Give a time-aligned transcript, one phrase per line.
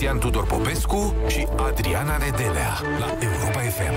[0.00, 3.94] Cristian Tudor Popescu și Adriana Nedelea la Europa FM.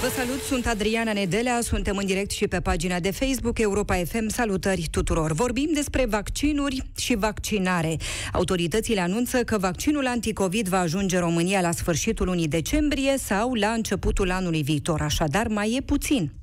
[0.00, 4.28] Vă salut, sunt Adriana Nedelea, suntem în direct și pe pagina de Facebook Europa FM.
[4.28, 5.32] Salutări tuturor!
[5.32, 7.96] Vorbim despre vaccinuri și vaccinare.
[8.32, 13.68] Autoritățile anunță că vaccinul anticovid va ajunge în România la sfârșitul lunii decembrie sau la
[13.68, 16.41] începutul anului viitor, așadar mai e puțin.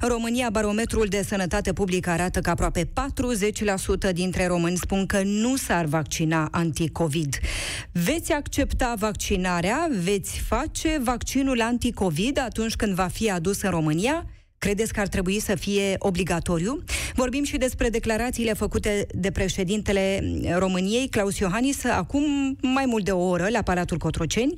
[0.00, 2.88] În România, barometrul de sănătate publică arată că aproape
[4.08, 7.38] 40% dintre români spun că nu s-ar vaccina anticovid.
[7.92, 9.88] Veți accepta vaccinarea?
[10.02, 14.26] Veți face vaccinul anticovid atunci când va fi adus în România?
[14.66, 16.84] Credeți că ar trebui să fie obligatoriu?
[17.14, 20.22] Vorbim și despre declarațiile făcute de președintele
[20.58, 24.54] României, Claus Iohannis, acum mai mult de o oră la Palatul Cotroceni.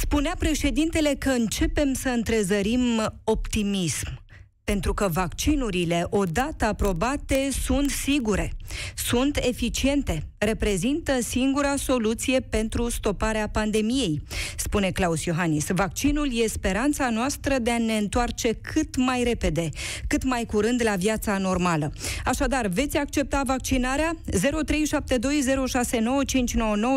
[0.00, 2.80] Spunea președintele că începem să întrezărim
[3.24, 4.23] optimism
[4.64, 8.52] pentru că vaccinurile, odată aprobate, sunt sigure,
[8.96, 14.22] sunt eficiente, reprezintă singura soluție pentru stoparea pandemiei,
[14.56, 15.66] spune Claus Iohannis.
[15.68, 19.68] Vaccinul e speranța noastră de a ne întoarce cât mai repede,
[20.06, 21.92] cât mai curând la viața normală.
[22.24, 24.12] Așadar, veți accepta vaccinarea?
[24.30, 24.36] 0372069599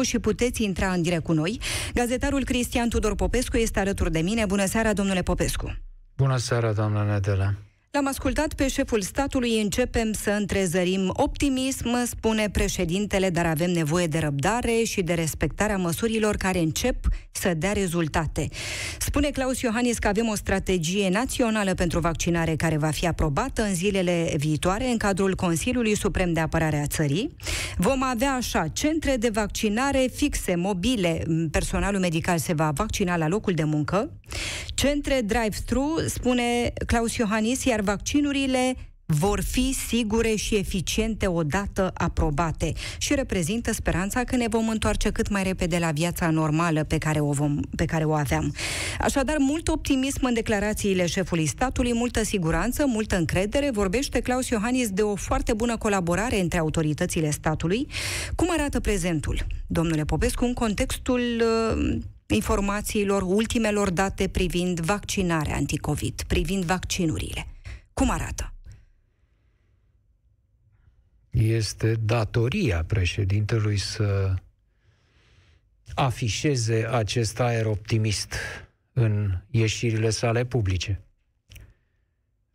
[0.02, 1.60] și puteți intra în direct cu noi.
[1.94, 4.45] Gazetarul Cristian Tudor Popescu este alături de mine.
[4.45, 5.86] Bună seara, domnule Popescu!
[6.18, 7.54] Bună seara, doamna Nedela.
[7.92, 14.20] L-am ascultat pe șeful statului, începem să întrezărim optimism, spune președintele, dar avem nevoie de
[14.20, 16.95] răbdare și de respectarea măsurilor care încep
[17.32, 18.50] să dea rezultate.
[19.00, 23.73] Spune Claus Iohannis că avem o strategie națională pentru vaccinare care va fi aprobată în
[23.73, 27.36] zilele viitoare în cadrul Consiliului Suprem de Apărare a țării.
[27.80, 33.53] Vom avea așa centre de vaccinare fixe, mobile, personalul medical se va vaccina la locul
[33.53, 34.11] de muncă,
[34.75, 38.75] centre drive-thru, spune Claus Iohannis, iar vaccinurile
[39.13, 45.30] vor fi sigure și eficiente odată aprobate și reprezintă speranța că ne vom întoarce cât
[45.30, 48.54] mai repede la viața normală pe care o, vom, pe care o aveam.
[48.99, 53.70] Așadar, mult optimism în declarațiile șefului statului, multă siguranță, multă încredere.
[53.71, 57.87] Vorbește Claus Iohannis de o foarte bună colaborare între autoritățile statului.
[58.36, 66.64] Cum arată prezentul, domnule Popescu, în contextul uh, informațiilor, ultimelor date privind vaccinarea anticovid, privind
[66.64, 67.48] vaccinurile?
[67.93, 68.52] Cum arată?
[71.39, 74.33] Este datoria președintelui să
[75.95, 78.33] afișeze acest aer optimist
[78.93, 81.02] în ieșirile sale publice.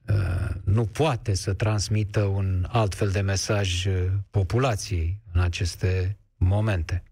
[0.09, 7.03] Uh, nu poate să transmită un alt fel de mesaj uh, populației în aceste momente.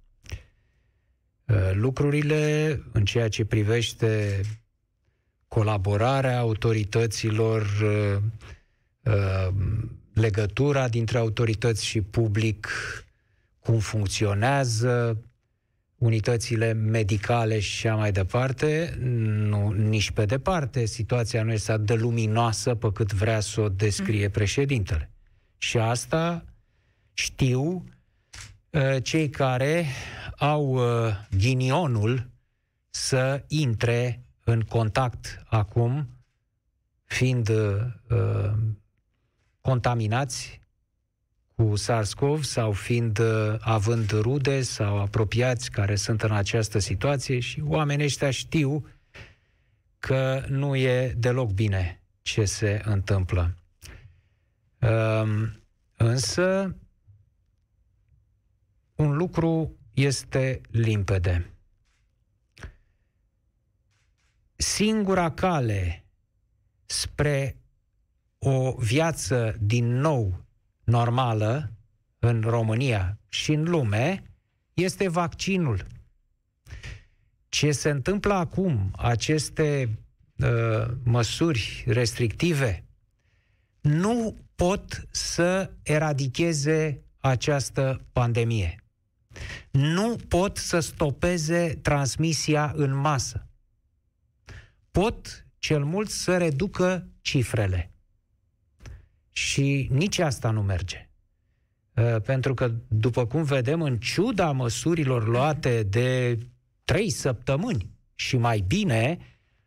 [1.45, 4.41] Uh, lucrurile, în ceea ce privește
[5.49, 7.67] colaborarea autorităților,
[10.21, 12.69] legătura dintre autorități și public,
[13.59, 15.23] cum funcționează
[16.01, 21.95] unitățile medicale și așa mai departe, nu, nici pe departe situația nu este atât de
[21.95, 24.33] luminoasă pe cât vrea să o descrie mm.
[24.33, 25.11] președintele.
[25.59, 26.45] Și asta
[27.13, 27.85] știu
[28.71, 29.87] uh, cei care
[30.37, 32.31] au uh, ghinionul
[32.91, 36.09] să intre în contact acum,
[37.05, 38.53] fiind uh,
[39.61, 40.61] contaminați
[41.55, 47.63] cu SARS-CoV sau fiind uh, având rude sau apropiați care sunt în această situație și
[47.67, 48.87] oamenii ăștia știu
[49.99, 53.55] că nu e deloc bine ce se întâmplă.
[54.81, 55.63] Um,
[55.97, 56.77] însă,
[58.95, 61.51] un lucru este limpede.
[64.57, 66.05] Singura cale
[66.87, 67.60] spre
[68.43, 70.45] o viață din nou
[70.85, 71.73] normală
[72.19, 74.23] în România și în lume
[74.75, 75.87] este vaccinul.
[77.49, 79.99] Ce se întâmplă acum, aceste
[80.37, 82.85] uh, măsuri restrictive,
[83.81, 88.85] nu pot să eradicheze această pandemie.
[89.71, 93.47] Nu pot să stopeze transmisia în masă.
[94.91, 97.91] Pot cel mult să reducă cifrele.
[99.33, 101.09] Și nici asta nu merge.
[101.95, 106.39] Uh, pentru că, după cum vedem, în ciuda măsurilor luate de
[106.85, 109.19] trei săptămâni și mai bine,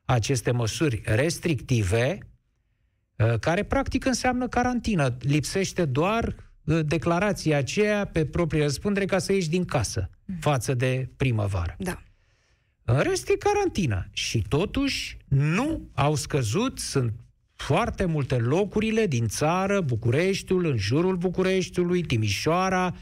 [0.06, 2.18] aceste măsuri restrictive,
[3.15, 5.18] uh, care practic înseamnă carantină.
[5.19, 10.36] Lipsește doar uh, declarația aceea pe proprie răspundere ca să ieși din casă mm.
[10.39, 11.75] față de primăvară.
[11.77, 12.04] Da.
[12.83, 14.07] În rest e carantină.
[14.12, 17.13] Și totuși nu au scăzut, sunt
[17.65, 22.95] foarte multe locurile din țară, Bucureștiul, în jurul Bucureștiului, Timișoara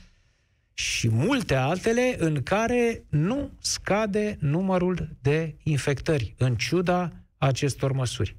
[0.73, 8.37] și multe altele în care nu scade numărul de infectări, în ciuda acestor măsuri.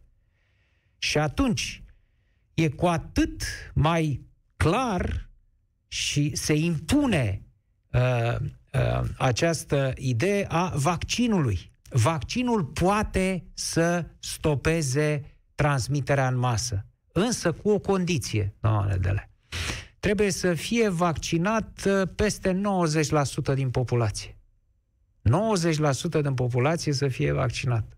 [0.98, 1.82] Și atunci
[2.54, 3.42] e cu atât
[3.74, 4.26] mai
[4.56, 5.30] clar
[5.88, 7.42] și se impune
[7.92, 11.70] uh, uh, această idee a vaccinului.
[11.88, 15.31] Vaccinul poate să stopeze
[15.62, 19.30] transmiterea în masă, însă cu o condiție, doamne Dele.
[20.00, 22.60] Trebuie să fie vaccinat uh, peste
[23.52, 24.36] 90% din populație.
[26.18, 27.96] 90% din populație să fie vaccinat.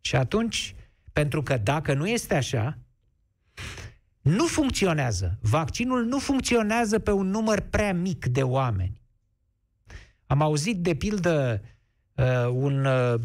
[0.00, 0.74] Și atunci,
[1.12, 2.78] pentru că dacă nu este așa,
[4.20, 5.38] nu funcționează.
[5.40, 9.00] Vaccinul nu funcționează pe un număr prea mic de oameni.
[10.26, 11.62] Am auzit, de pildă,
[12.14, 13.20] uh, un uh,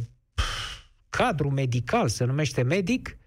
[1.09, 3.17] cadru medical, se numește medic,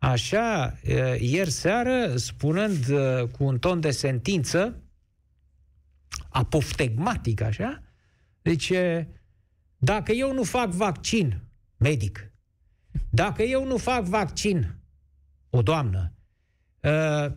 [0.00, 2.84] așa, uh, ieri seară, spunând
[3.30, 4.82] cu un ton de sentință,
[6.28, 7.82] apoftegmatic, așa,
[8.42, 8.72] deci,
[9.78, 11.40] dacă eu nu fac vaccin,
[11.76, 12.30] medic,
[13.10, 14.74] dacă eu nu fac vaccin,
[15.50, 16.12] o doamnă,
[16.80, 17.32] uh,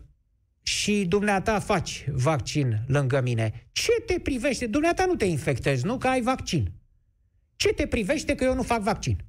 [0.62, 4.66] și dumneata faci vaccin lângă mine, ce te privește?
[4.66, 5.98] Dumneata nu te infectezi, nu?
[5.98, 6.72] Că ai vaccin.
[7.56, 9.24] Ce te privește că eu nu fac vaccin?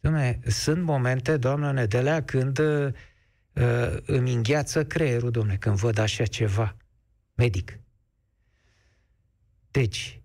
[0.00, 2.92] Dom'le, sunt momente, doamnă Nedelea, când uh,
[4.06, 6.76] îmi îngheață creierul, domne, când văd așa ceva.
[7.34, 7.78] Medic.
[9.70, 10.20] Deci,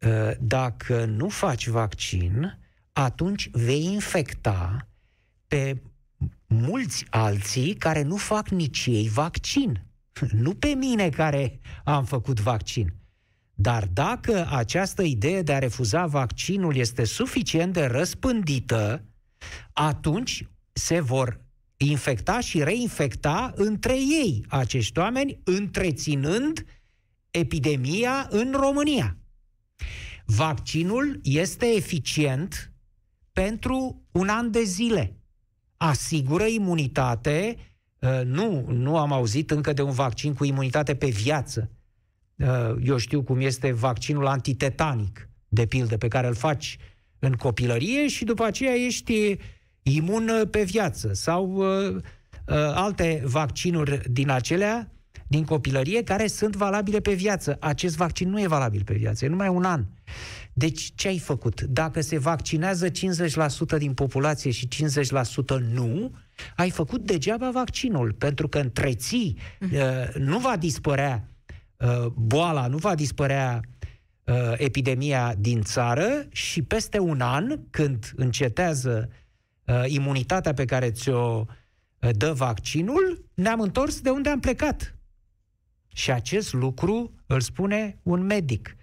[0.00, 2.58] uh, dacă nu faci vaccin,
[2.92, 4.88] atunci vei infecta
[5.46, 5.82] pe
[6.46, 9.84] mulți alții care nu fac nici ei vaccin.
[10.32, 12.99] Nu pe mine care am făcut vaccin.
[13.60, 19.04] Dar dacă această idee de a refuza vaccinul este suficient de răspândită,
[19.72, 21.40] atunci se vor
[21.76, 26.66] infecta și reinfecta între ei acești oameni, întreținând
[27.30, 29.16] epidemia în România.
[30.24, 32.72] Vaccinul este eficient
[33.32, 35.16] pentru un an de zile.
[35.76, 37.56] Asigură imunitate,
[37.98, 41.70] uh, nu, nu am auzit încă de un vaccin cu imunitate pe viață.
[42.40, 46.78] Uh, eu știu cum este vaccinul antitetanic, de pildă, pe care îl faci
[47.18, 49.36] în copilărie și după aceea ești
[49.82, 51.12] imun pe viață.
[51.12, 52.02] Sau uh, uh,
[52.74, 54.92] alte vaccinuri din acelea,
[55.26, 57.56] din copilărie, care sunt valabile pe viață.
[57.60, 59.84] Acest vaccin nu e valabil pe viață, e numai un an.
[60.52, 61.60] Deci ce ai făcut?
[61.60, 62.90] Dacă se vaccinează 50%
[63.78, 64.78] din populație și 50%
[65.72, 66.14] nu,
[66.56, 69.74] ai făcut degeaba vaccinul, pentru că întreții, mhm.
[69.74, 71.29] uh, nu va dispărea uh,
[72.14, 73.60] boala, nu va dispărea
[74.24, 79.08] uh, epidemia din țară și peste un an, când încetează
[79.86, 81.44] imunitatea pe care ți-o
[82.10, 84.98] dă vaccinul, ne-am întors de unde am plecat.
[85.88, 88.76] Și acest lucru îl spune un medic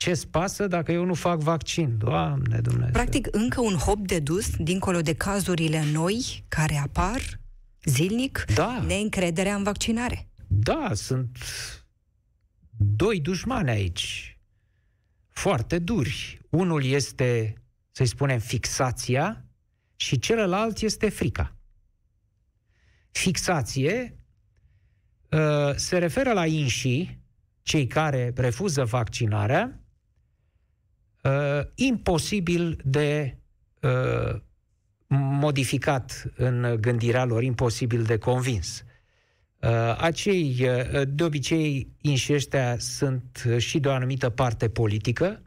[0.00, 1.98] ce-ți pasă dacă eu nu fac vaccin?
[1.98, 2.92] Doamne Dumnezeu!
[2.92, 7.20] Practic, încă un hop de dus, dincolo de cazurile noi care apar
[7.84, 8.82] zilnic, da.
[8.86, 10.28] neîncrederea în vaccinare.
[10.46, 11.38] Da, sunt
[12.82, 14.38] doi dușmani aici,
[15.28, 16.40] foarte duri.
[16.48, 17.54] Unul este,
[17.90, 19.44] să-i spunem, fixația
[19.96, 21.56] și celălalt este frica.
[23.10, 24.18] Fixație
[25.30, 27.18] uh, se referă la inși,
[27.62, 29.80] cei care refuză vaccinarea,
[31.22, 33.38] uh, imposibil de
[33.80, 34.40] uh,
[35.16, 38.84] modificat în gândirea lor, imposibil de convins.
[39.62, 45.42] Uh, acei, uh, de obicei, inși ăștia sunt și de o anumită parte politică,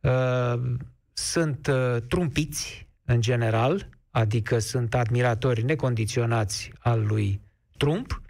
[0.00, 0.62] uh,
[1.12, 7.40] sunt uh, trumpiți, în general, adică sunt admiratori necondiționați al lui
[7.76, 8.22] Trump,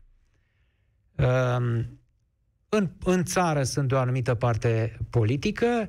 [1.16, 1.84] uh,
[2.68, 5.88] în, în țară sunt de o anumită parte politică,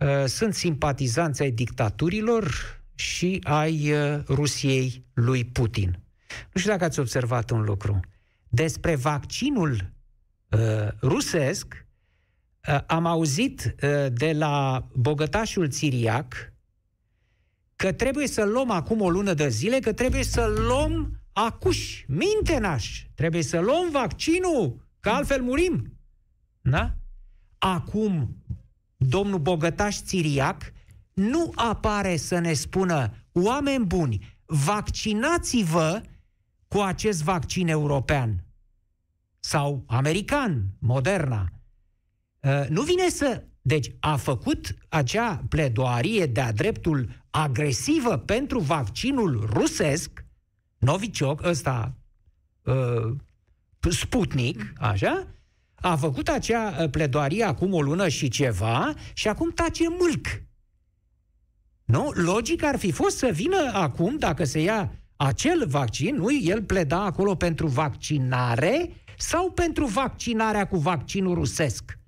[0.00, 2.50] uh, sunt simpatizanți ai dictaturilor
[2.94, 6.05] și ai uh, Rusiei lui Putin.
[6.52, 8.00] Nu știu dacă ați observat un lucru.
[8.48, 9.92] Despre vaccinul
[10.50, 11.86] uh, rusesc
[12.68, 16.52] uh, am auzit uh, de la bogătașul țiriac
[17.76, 23.06] că trebuie să luăm acum o lună de zile, că trebuie să luăm acuși, mintenaș,
[23.14, 25.98] trebuie să luăm vaccinul Că altfel murim.
[26.60, 26.94] Da?
[27.58, 28.36] Acum,
[28.96, 30.72] domnul Bogătaș Țiriac
[31.12, 36.00] nu apare să ne spună, oameni buni, vaccinați-vă
[36.76, 38.44] cu acest vaccin european
[39.40, 41.52] sau american, Moderna.
[42.40, 43.42] Uh, nu vine să...
[43.62, 50.24] Deci a făcut acea pledoarie de-a dreptul agresivă pentru vaccinul rusesc,
[50.78, 51.94] Novicioc, ăsta,
[52.62, 53.16] uh,
[53.90, 55.26] Sputnik, așa,
[55.74, 60.26] a făcut acea uh, pledoarie acum o lună și ceva și acum tace mâlc.
[61.84, 62.10] Nu?
[62.14, 66.32] Logic ar fi fost să vină acum, dacă se ia acel vaccin, nu?
[66.42, 71.98] El pleda acolo pentru vaccinare sau pentru vaccinarea cu vaccinul rusesc?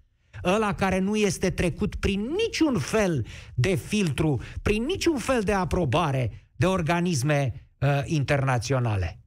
[0.45, 6.49] Ăla care nu este trecut prin niciun fel de filtru, prin niciun fel de aprobare
[6.57, 9.21] de organisme uh, internaționale.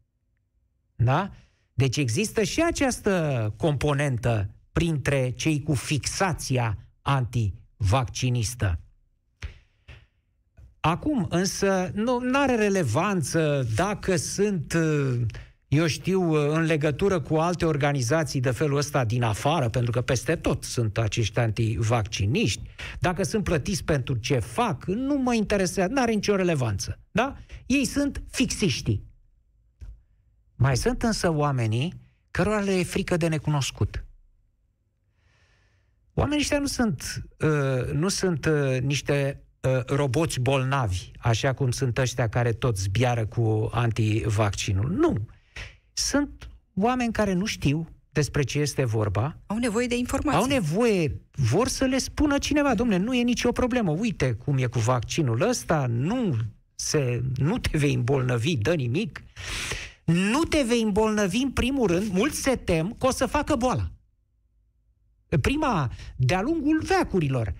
[0.95, 1.31] Da?
[1.73, 8.79] Deci există și această componentă printre cei cu fixația antivaccinistă.
[10.81, 14.77] Acum, însă, nu are relevanță dacă sunt,
[15.67, 20.35] eu știu, în legătură cu alte organizații de felul ăsta din afară, pentru că peste
[20.35, 22.61] tot sunt acești antivacciniști,
[22.99, 26.99] dacă sunt plătiți pentru ce fac, nu mă interesează, nu are nicio relevanță.
[27.11, 27.37] Da?
[27.65, 29.03] Ei sunt fixiștii.
[30.55, 31.93] Mai sunt însă oamenii
[32.31, 34.05] cărora le e frică de necunoscut.
[36.13, 41.97] Oamenii ăștia nu sunt, uh, nu sunt uh, niște uh, roboți bolnavi, așa cum sunt
[41.97, 44.91] ăștia care tot zbiară cu antivaccinul.
[44.91, 45.17] Nu.
[45.93, 49.37] Sunt oameni care nu știu despre ce este vorba.
[49.45, 50.39] Au nevoie de informații.
[50.41, 54.65] Au nevoie, vor să le spună cineva, domne, nu e nicio problemă, uite cum e
[54.65, 56.35] cu vaccinul ăsta, nu,
[56.75, 59.23] se, nu te vei îmbolnăvi, dă nimic
[60.03, 63.91] nu te vei îmbolnăvi în primul rând, mulți se tem că o să facă boala.
[65.41, 67.53] Prima, de-a lungul veacurilor, uh,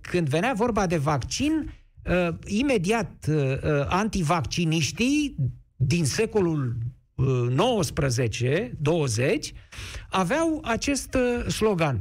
[0.00, 3.36] când venea vorba de vaccin, uh, imediat uh,
[3.88, 5.36] antivacciniștii
[5.76, 6.76] din secolul
[7.16, 7.22] 19-20
[10.10, 11.16] aveau acest
[11.48, 12.00] slogan.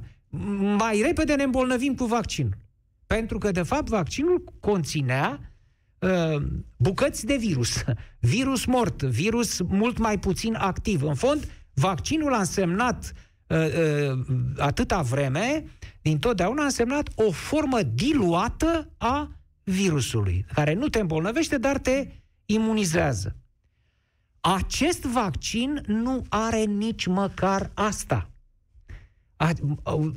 [0.78, 2.58] Mai repede ne îmbolnăvim cu vaccinul.
[3.08, 5.52] Pentru că, de fapt, vaccinul conținea
[6.02, 6.42] Uh,
[6.78, 7.84] bucăți de virus.
[8.20, 11.04] Virus mort, virus mult mai puțin activ.
[11.04, 13.31] În fond, vaccinul a însemnat uh, uh,
[14.58, 15.66] atâta vreme,
[16.02, 19.32] din totdeauna a însemnat o formă diluată a
[19.64, 22.08] virusului, care nu te îmbolnăvește, dar te
[22.46, 23.36] imunizează.
[24.40, 28.30] Acest vaccin nu are nici măcar asta.
[29.36, 29.54] A,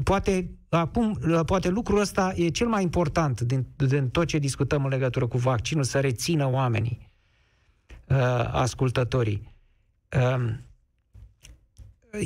[0.05, 4.91] poate Acum, poate lucrul ăsta e cel mai important din, din tot ce discutăm în
[4.91, 7.11] legătură cu vaccinul, să rețină oamenii,
[8.09, 8.17] uh,
[8.53, 9.55] ascultătorii.
[10.17, 10.55] Uh,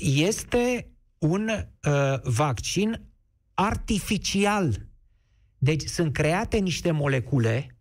[0.02, 0.86] este
[1.18, 3.00] un uh, vaccin
[3.54, 4.86] artificial.
[5.58, 7.78] Deci sunt create niște molecule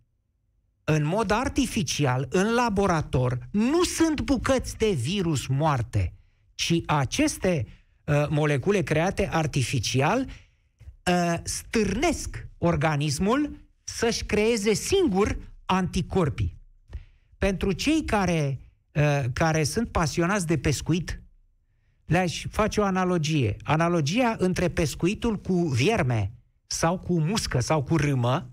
[0.84, 6.14] în mod artificial, în laborator, nu sunt bucăți de virus moarte,
[6.56, 7.68] ci aceste
[8.04, 16.58] uh, molecule create artificial uh, stârnesc organismul să-și creeze singur anticorpii.
[17.38, 18.60] Pentru cei care,
[18.92, 21.22] uh, care sunt pasionați de pescuit,
[22.08, 23.56] le-aș face o analogie.
[23.64, 26.32] Analogia între pescuitul cu vierme
[26.68, 28.52] sau cu muscă sau cu râmă,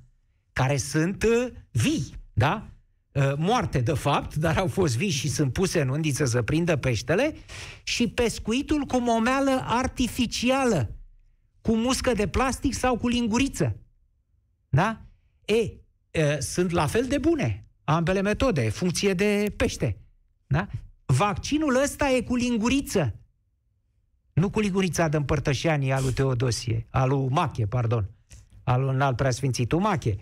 [0.53, 2.69] care sunt uh, vii, da?
[3.13, 6.77] Uh, moarte de fapt, dar au fost vii și sunt puse în undiță să prindă
[6.77, 7.35] peștele,
[7.83, 10.97] și pescuitul cu momeală artificială,
[11.61, 13.77] cu muscă de plastic sau cu linguriță.
[14.69, 15.03] Da?
[15.45, 15.73] E,
[16.11, 19.99] e sunt la fel de bune ambele metode, funcție de pește.
[20.47, 20.69] Da?
[21.05, 23.15] Vaccinul ăsta e cu linguriță.
[24.35, 28.11] Nu cu lingurița de împărtășanii al lui Teodosie, al lui Mache, pardon,
[28.63, 30.17] al lui înalt preasfințitul Mache.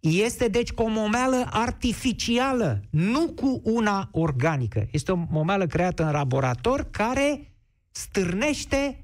[0.00, 4.88] Este deci cu o momeală artificială, nu cu una organică.
[4.90, 7.52] Este o momeală creată în laborator care
[7.90, 9.02] stârnește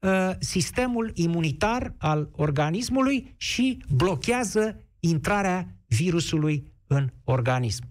[0.00, 7.84] Uh, sistemul imunitar al organismului și blochează intrarea virusului în organism.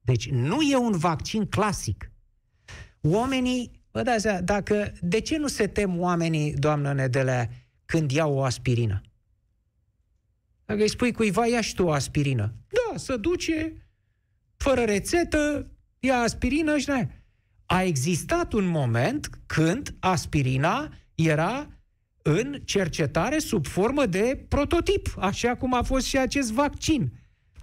[0.00, 2.12] Deci nu e un vaccin clasic.
[3.00, 7.50] Oamenii, vă dați seama, dacă, de ce nu se tem oamenii, doamnă Nedelea,
[7.84, 9.00] când iau o aspirină?
[10.64, 12.54] Dacă îi spui cuiva, ia și tu o aspirină.
[12.68, 13.86] Da, să duce,
[14.56, 17.08] fără rețetă, ia aspirină și ne.
[17.66, 21.68] A existat un moment când aspirina era
[22.22, 27.12] în cercetare sub formă de prototip, așa cum a fost și acest vaccin,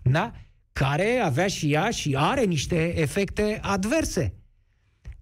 [0.04, 0.32] da?
[0.74, 4.40] care avea și ea și are niște efecte adverse.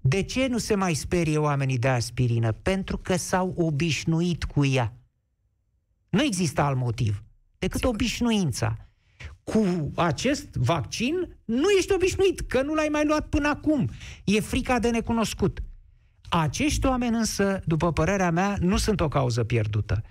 [0.02, 2.52] De ce nu se mai sperie oamenii de aspirină?
[2.52, 4.94] Pentru că s-au obișnuit cu ea.
[6.10, 7.24] Nu există alt motiv
[7.60, 7.94] decât Sigur.
[7.94, 8.78] obișnuința.
[9.44, 13.90] Cu acest vaccin nu ești obișnuit, că nu l-ai mai luat până acum.
[14.24, 15.60] E frica de necunoscut.
[16.30, 20.02] Acești oameni însă, după părerea mea, nu sunt o cauză pierdută.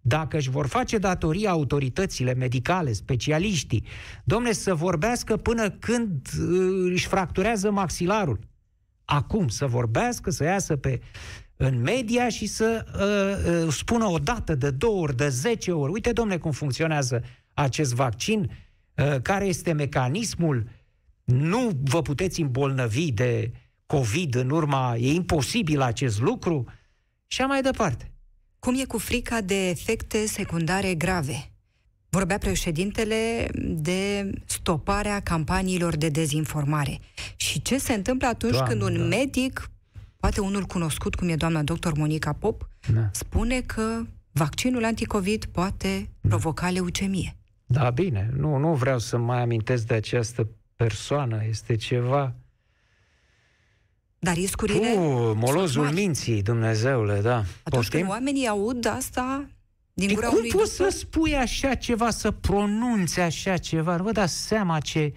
[0.00, 3.84] Dacă își vor face datoria autoritățile medicale, specialiștii,
[4.24, 8.38] domne, să vorbească până când uh, își fracturează maxilarul.
[9.10, 11.00] Acum să vorbească, să iasă pe
[11.56, 15.92] în media și să uh, uh, spună o dată, de două ori, de zece ori,
[15.92, 17.22] uite, domne, cum funcționează
[17.54, 18.50] acest vaccin,
[18.94, 20.68] uh, care este mecanismul,
[21.24, 23.52] nu vă puteți îmbolnăvi de
[23.86, 26.64] COVID în urma, e imposibil acest lucru,
[27.26, 28.12] și mai departe.
[28.58, 31.52] Cum e cu frica de efecte secundare grave?
[32.18, 36.98] Vorbea președintele de stoparea campaniilor de dezinformare.
[37.36, 39.16] Și ce se întâmplă atunci Doamne, când un da.
[39.16, 39.70] medic,
[40.16, 43.08] poate unul cunoscut cum e doamna doctor Monica Pop, da.
[43.12, 46.28] spune că vaccinul anticovid poate da.
[46.28, 47.36] provoca leucemie?
[47.66, 48.30] Da, bine.
[48.36, 51.44] Nu, nu vreau să mai amintesc de această persoană.
[51.48, 52.34] Este ceva...
[54.18, 54.94] Dar riscurile...
[54.96, 57.36] Uh, molozul minții, Dumnezeule, da.
[57.36, 57.98] Atunci Poftim?
[57.98, 59.48] când oamenii aud asta,
[60.06, 63.96] din gura cum poți să spui așa ceva, să pronunți așa ceva?
[63.96, 65.12] Nu vă dați seama ce,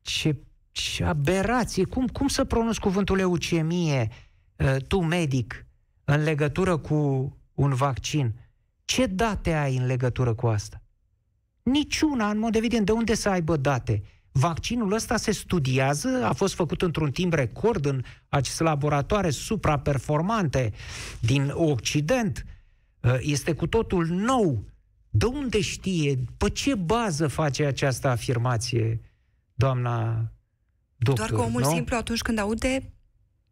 [0.00, 0.36] ce,
[0.70, 1.84] ce aberație.
[1.84, 4.08] Cum, cum să pronunți cuvântul leucemie,
[4.56, 5.66] uh, tu, medic,
[6.04, 6.96] în legătură cu
[7.54, 8.34] un vaccin?
[8.84, 10.82] Ce date ai în legătură cu asta?
[11.62, 12.86] Niciuna, în mod evident.
[12.86, 14.02] De unde să aibă date?
[14.32, 20.72] Vaccinul ăsta se studiază, a fost făcut într-un timp record în aceste laboratoare supraperformante
[21.20, 22.44] din Occident.
[23.02, 24.64] Uh, este cu totul nou.
[25.10, 26.18] De unde știe?
[26.36, 29.00] Pe ce bază face această afirmație,
[29.54, 30.30] doamna
[30.96, 31.28] doctor?
[31.28, 31.70] Doar că omul nu?
[31.70, 32.92] simplu atunci când aude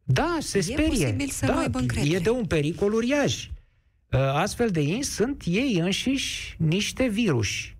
[0.02, 0.88] da, se e sperie.
[0.88, 2.14] posibil să da, nu aibă încredere.
[2.14, 3.46] E de un pericol uriaș.
[3.46, 7.76] Uh, astfel de ei sunt ei înșiși niște viruși.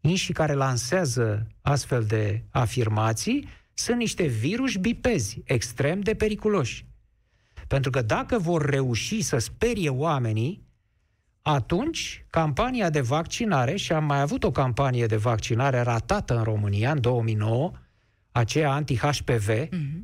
[0.00, 6.86] Inșii care lansează astfel de afirmații sunt niște viruși bipezi, extrem de periculoși.
[7.66, 10.65] Pentru că dacă vor reuși să sperie oamenii,
[11.48, 16.90] atunci campania de vaccinare, și am mai avut o campanie de vaccinare ratată în România
[16.90, 17.72] în 2009,
[18.30, 20.02] aceea anti-HPV, mm-hmm.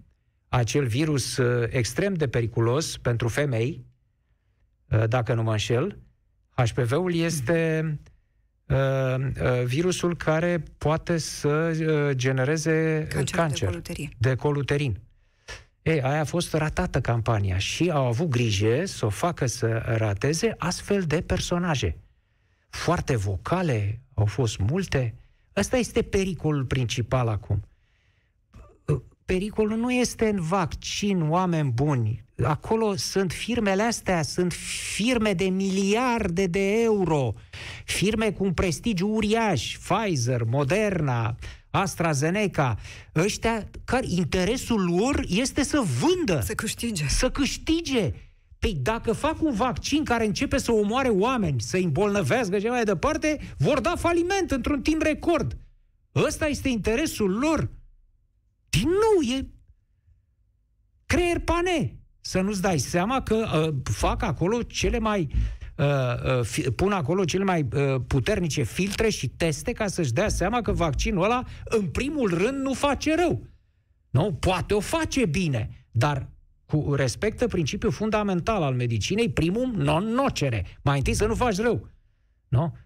[0.49, 3.85] acel virus uh, extrem de periculos pentru femei,
[4.88, 5.99] uh, dacă nu mă înșel,
[6.55, 7.99] HPV-ul este
[8.69, 9.64] mm-hmm.
[9.64, 11.73] virusul care poate să
[12.11, 14.11] genereze cancer, cancer de, coluterin.
[14.19, 15.01] de coluterin.
[15.83, 20.55] Ei, aia a fost ratată campania și au avut grijă să o facă să rateze
[20.59, 21.97] astfel de personaje.
[22.68, 25.14] Foarte vocale, au fost multe.
[25.57, 27.66] Ăsta este pericolul principal acum.
[29.25, 32.25] Pericolul nu este în vaccin, oameni buni.
[32.42, 34.53] Acolo sunt firmele astea, sunt
[34.95, 37.33] firme de miliarde de euro,
[37.85, 41.37] firme cu un prestigiu uriaș, Pfizer, Moderna,
[41.73, 42.77] AstraZeneca,
[43.15, 46.41] ăștia care interesul lor este să vândă.
[46.41, 47.09] Să câștige.
[47.09, 48.13] Să câștige.
[48.59, 52.85] Păi dacă fac un vaccin care începe să omoare oameni, să îi îmbolnăvească și mai
[52.85, 55.57] departe, vor da faliment într-un timp record.
[56.15, 57.71] Ăsta este interesul lor.
[58.69, 59.47] Din nou, e
[61.07, 61.97] creier pane.
[62.21, 67.45] Să nu-ți dai seama că uh, fac acolo cele mai uh, uh, pun acolo cele
[67.45, 72.29] mai uh, puternice filtre și teste ca să-și dea seama că vaccinul ăla, în primul
[72.38, 73.47] rând, nu face rău.
[74.11, 74.33] Nu?
[74.33, 76.29] Poate o face bine, dar
[76.66, 80.66] cu respectă principiul fundamental al medicinei, primum non-nocere.
[80.83, 81.88] Mai întâi să nu faci rău.
[82.49, 82.77] Nu?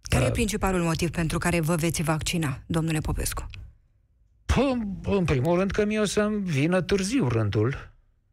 [0.00, 3.46] Care uh, e principalul motiv pentru care vă veți vaccina, domnule Popescu?
[5.02, 7.89] În primul rând că mie o să-mi vină târziu rândul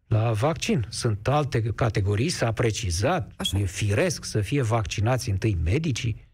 [0.07, 0.85] la vaccin.
[0.89, 3.59] Sunt alte categorii, s-a precizat, Așa.
[3.59, 6.27] e firesc să fie vaccinați întâi medicii,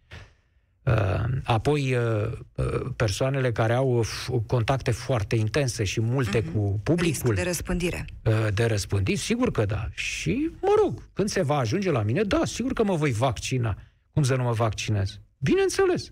[0.84, 4.06] uh, apoi uh, uh, persoanele care au
[4.48, 6.54] contacte foarte intense și multe mm-hmm.
[6.54, 7.30] cu publicul.
[7.30, 8.06] Risc de răspândire.
[8.54, 9.88] De răspândit, sigur că da.
[9.94, 13.78] Și, mă rog, când se va ajunge la mine, da, sigur că mă voi vaccina.
[14.12, 15.20] Cum să nu mă vaccinez?
[15.38, 16.12] Bineînțeles.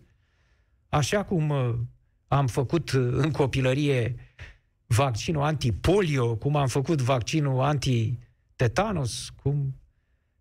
[0.90, 1.54] Așa cum
[2.28, 4.16] am făcut în copilărie
[4.92, 9.76] vaccinul antipolio, cum am făcut vaccinul anti-tetanus, cum,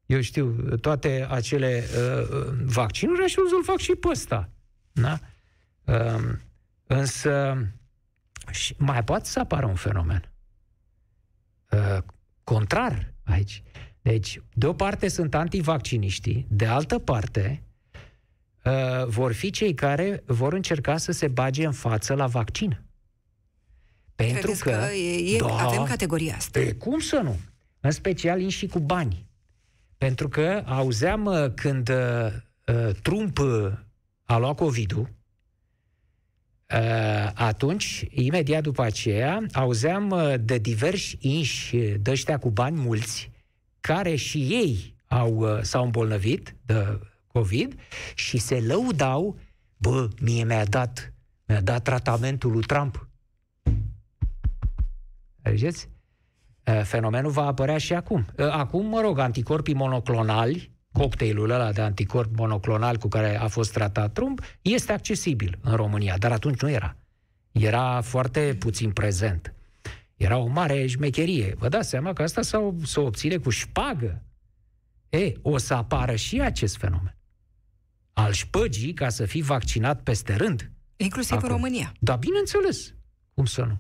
[0.07, 4.49] eu știu, toate acele uh, vaccinuri, așa să-l fac și pe ăsta.
[4.93, 5.19] Da?
[5.85, 6.33] Uh,
[6.87, 7.67] însă,
[8.51, 10.33] și mai poate să apară un fenomen
[11.71, 11.99] uh,
[12.45, 13.63] contrar aici.
[14.03, 17.63] Deci, de o parte sunt antivacciniștii, de altă parte
[18.65, 22.90] uh, vor fi cei care vor încerca să se bage în față la vaccin.
[24.25, 26.59] Pentru Credeți că, că e, da, avem categoria asta.
[26.59, 27.39] E, cum să nu?
[27.81, 29.27] În special și cu bani.
[29.99, 32.27] Pentru că auzeam uh, când uh,
[32.67, 33.73] uh, Trump uh,
[34.25, 35.09] a luat COVID-ul,
[36.73, 43.31] uh, atunci, imediat după aceea, auzeam uh, de diversi inși de ăștia cu bani mulți,
[43.81, 47.01] care și ei au, uh, s-au îmbolnăvit de
[47.33, 47.75] COVID
[48.15, 49.39] și se lăudau,
[49.77, 51.13] bă, mie mi-a dat,
[51.47, 53.10] mi-a dat tratamentul lui Trump.
[55.43, 55.89] Vedeți?
[56.67, 58.27] Uh, fenomenul va apărea și acum.
[58.37, 63.73] Uh, acum, mă rog, anticorpii monoclonali, cocktailul ăla de anticorpi monoclonal cu care a fost
[63.73, 66.97] tratat Trump, este accesibil în România, dar atunci nu era.
[67.53, 69.55] Era foarte puțin prezent.
[70.17, 71.55] Era o mare șmecherie.
[71.59, 74.23] Vă dați seama că asta s-o, s-o obține cu șpagă.
[75.09, 77.17] E, o să apară și acest fenomen.
[78.13, 80.71] Al șpăgii ca să fii vaccinat peste rând.
[80.97, 81.49] Inclusiv Acum.
[81.49, 81.93] în România.
[82.01, 82.95] Da, bineînțeles.
[83.35, 83.79] Cum să nu?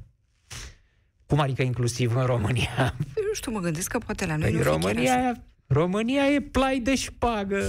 [1.31, 2.95] Cum adică inclusiv în România?
[3.15, 6.79] Păi, nu știu, mă gândesc că poate la noi păi nu România, România e plai
[6.79, 7.63] de șpagă,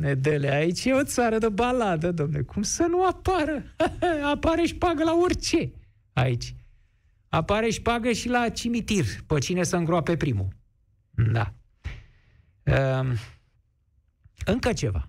[0.00, 0.50] Nedele.
[0.50, 2.40] Aici e o țară de baladă, domne.
[2.40, 3.62] Cum să nu apară?
[4.34, 5.72] Apare șpagă la orice
[6.12, 6.54] aici.
[7.28, 10.48] Apare șpagă și la cimitir, pe cine să îngroape primul.
[11.10, 11.54] Da.
[12.64, 13.16] Um,
[14.44, 15.08] încă ceva.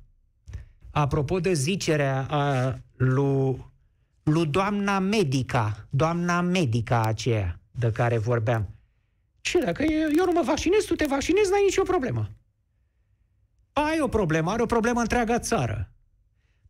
[0.91, 3.65] Apropo de zicerea a, lui,
[4.23, 8.69] lui doamna medica, doamna medica aceea de care vorbeam.
[9.41, 9.83] Ce dacă
[10.17, 12.29] eu nu mă vaccinez, tu te vaccinezi, n-ai nicio problemă.
[13.73, 15.91] Ai o problemă, are o problemă întreaga țară.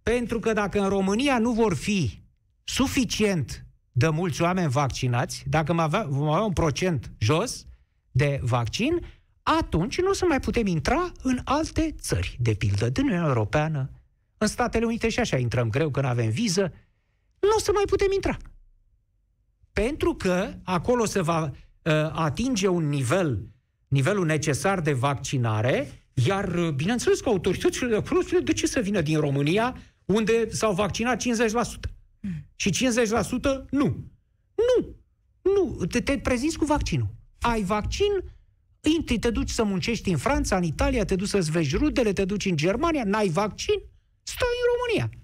[0.04, 2.22] Pentru că dacă în România nu vor fi
[2.64, 7.66] suficient de mulți oameni vaccinați, dacă vom avea, vom avea un procent jos
[8.12, 9.06] de vaccin,
[9.44, 13.90] atunci nu o să mai putem intra în alte țări, de pildă, din Uniunea Europeană,
[14.38, 16.74] în Statele Unite și așa intrăm greu când avem viză,
[17.40, 18.38] nu o să mai putem intra.
[19.74, 21.52] Pentru că acolo se va uh,
[22.12, 23.48] atinge un nivel,
[23.88, 29.02] nivelul necesar de vaccinare, iar uh, bineînțeles că autoritățile de acolo de ce să vină
[29.02, 31.24] din România, unde s-au vaccinat 50%.
[32.20, 32.32] Mm.
[32.56, 32.72] Și 50%
[33.70, 34.12] nu.
[34.56, 34.96] Nu.
[35.42, 35.86] Nu.
[35.86, 37.08] Te, te prezinți cu vaccinul.
[37.40, 38.12] Ai vaccin,
[38.96, 42.26] intri, te duci să muncești în Franța, în Italia, te duci să-ți vezi rudele, te
[42.26, 43.76] duci în Germania, n-ai vaccin,
[44.24, 45.20] stai în România.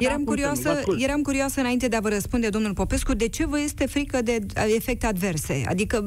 [0.00, 3.46] Da, eram, da, curioasă, eram curioasă înainte de a vă răspunde, domnul Popescu, de ce
[3.46, 4.38] vă este frică de
[4.76, 5.64] efecte adverse?
[5.68, 6.00] Adică,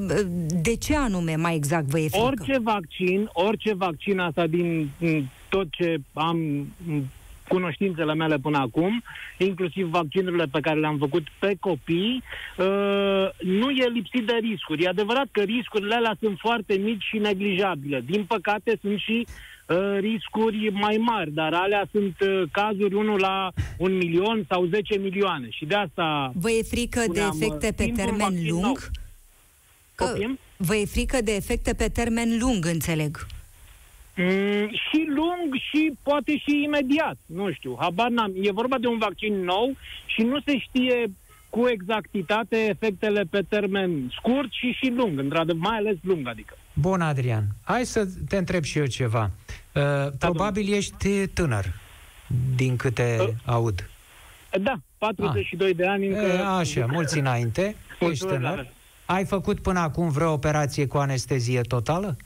[0.62, 2.26] de ce anume, mai exact, vă e frică?
[2.26, 4.90] Orice vaccin, orice vaccin asta din
[5.50, 6.68] tot ce am
[7.48, 9.04] cunoștințele mele până acum,
[9.38, 12.24] inclusiv vaccinurile pe care le-am făcut pe copii,
[12.58, 12.66] uh,
[13.40, 14.84] nu e lipsit de riscuri.
[14.84, 18.04] E adevărat că riscurile alea sunt foarte mici și neglijabile.
[18.06, 19.51] Din păcate sunt și Uh,
[20.00, 25.48] riscuri mai mari, dar alea sunt uh, cazuri unul la un milion sau 10 milioane
[25.50, 26.32] și de asta...
[26.36, 28.90] Vă e frică de efecte pe termen lung?
[29.96, 30.18] Că
[30.58, 33.26] vă e frică de efecte pe termen lung, înțeleg.
[34.16, 38.34] Mm, și lung și poate și imediat, nu știu, habar n-am.
[38.42, 41.12] E vorba de un vaccin nou și nu se știe
[41.50, 46.56] cu exactitate efectele pe termen scurt și și lung, într-adevăr, mai ales lung, adică.
[46.74, 47.48] Bun, Adrian.
[47.64, 49.24] Hai să te întreb și eu ceva.
[49.24, 50.78] Uh, da, probabil domnule.
[50.78, 51.74] ești tânăr,
[52.56, 53.90] din câte uh, aud.
[54.62, 55.76] Da, 42 ah.
[55.76, 56.22] de ani încă...
[56.22, 58.68] E, așa, mulți înainte, ești tânăr.
[59.06, 62.18] Ai făcut până acum vreo operație cu anestezie totală?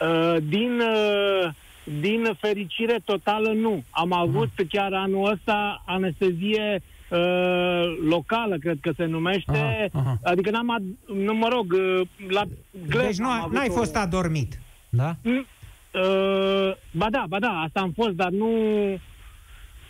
[0.00, 1.52] Uh, din, uh,
[2.00, 3.82] din fericire totală, nu.
[3.90, 4.68] Am avut uh-huh.
[4.68, 9.90] chiar anul ăsta anestezie Uh, locală, cred că se numește.
[9.92, 10.18] Aha, aha.
[10.22, 12.42] Adică n-am, ad- nu mă rog, uh, la
[12.86, 14.60] Gleb, Deci nu, n-ai fost adormit.
[14.88, 15.16] Da?
[15.22, 15.46] Mm,
[15.94, 18.48] Uh, ba da, ba da, asta am fost, dar nu...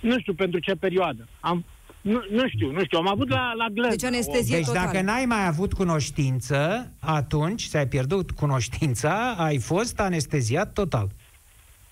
[0.00, 1.28] Nu știu pentru ce perioadă.
[1.40, 1.64] Am,
[2.00, 2.98] nu, nu știu, nu știu.
[2.98, 3.88] Am avut la, la gleză.
[3.96, 4.84] Deci anestezie Deci totală.
[4.86, 11.08] dacă n-ai mai avut cunoștință, atunci ți-ai pierdut cunoștința, ai fost anesteziat total.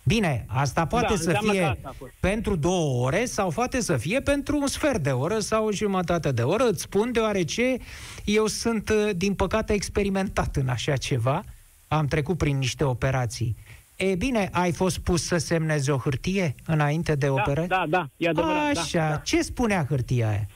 [0.04, 2.12] Bine, asta poate Da, să înseamnă că fie asta a fost.
[2.20, 6.32] pentru două ore sau poate să fie pentru un sfert de oră sau o jumătate
[6.32, 6.64] de oră.
[6.68, 7.76] Îți spun deoarece
[8.24, 11.44] eu sunt, uh, din păcate, experimentat în așa ceva.
[11.88, 13.56] Am trecut prin niște operații.
[13.96, 17.66] E bine, ai fost pus să semnezi o hârtie înainte de da, operare?
[17.66, 18.76] da, da, e adevărat.
[18.76, 19.16] Așa, Da, da.
[19.16, 20.46] ce spunea hârtia aia?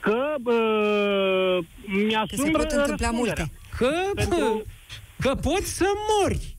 [0.00, 1.64] Că uh,
[2.06, 3.10] mi-asum Că se pot întâmpla răspunderea.
[3.10, 3.50] multe.
[3.76, 4.62] Că, Pentru-
[5.20, 5.84] că poți să
[6.22, 6.56] mori.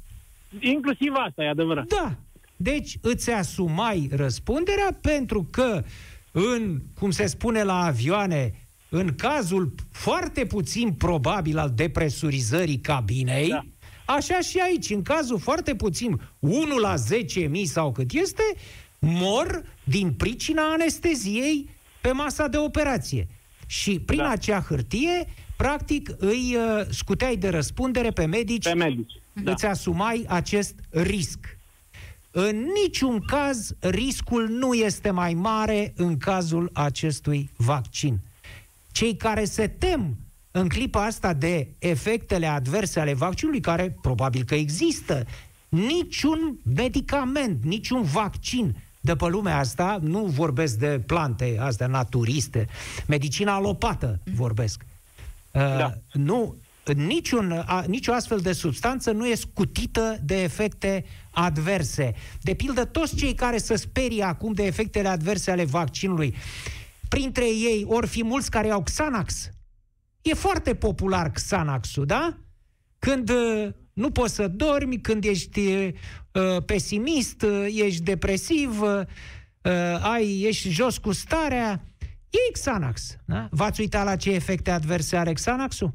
[0.59, 1.85] Inclusiv asta e adevărat.
[1.85, 2.15] Da.
[2.55, 5.83] Deci îți asumai răspunderea pentru că
[6.31, 8.53] în, cum se spune la avioane,
[8.89, 13.65] în cazul foarte puțin probabil al depresurizării cabinei, da.
[14.05, 14.13] Da.
[14.13, 18.43] așa și aici, în cazul foarte puțin, 1 la 10.000 sau cât este,
[18.99, 21.69] mor din pricina anesteziei
[22.01, 23.27] pe masa de operație.
[23.67, 24.23] Și prin da.
[24.23, 24.29] Da.
[24.29, 25.25] acea hârtie,
[25.57, 29.13] practic, îi uh, scuteai de răspundere pe medici Pe medici.
[29.33, 29.41] Da.
[29.41, 29.51] Da.
[29.51, 31.57] îți asumai acest risc.
[32.31, 38.19] În niciun caz, riscul nu este mai mare în cazul acestui vaccin.
[38.91, 40.17] Cei care se tem
[40.51, 45.25] în clipa asta de efectele adverse ale vaccinului, care probabil că există,
[45.69, 52.67] niciun medicament, niciun vaccin de pe lumea asta, nu vorbesc de plante astea naturiste,
[53.07, 54.85] medicina alopată vorbesc.
[55.51, 55.85] Da.
[55.85, 56.55] Uh, nu,
[56.91, 62.13] niciun, a, nicio astfel de substanță nu e scutită de efecte adverse.
[62.41, 66.35] De pildă, toți cei care se sperie acum de efectele adverse ale vaccinului,
[67.09, 69.49] printre ei or fi mulți care au Xanax.
[70.21, 72.37] E foarte popular Xanaxul, da?
[72.99, 75.93] Când uh, nu poți să dormi, când ești uh,
[76.65, 78.99] pesimist, uh, ești depresiv, uh,
[79.61, 81.83] uh, ai, ești jos cu starea,
[82.29, 83.15] e Xanax.
[83.25, 83.47] Da?
[83.51, 85.93] V-ați uitat la ce efecte adverse are Xanaxul?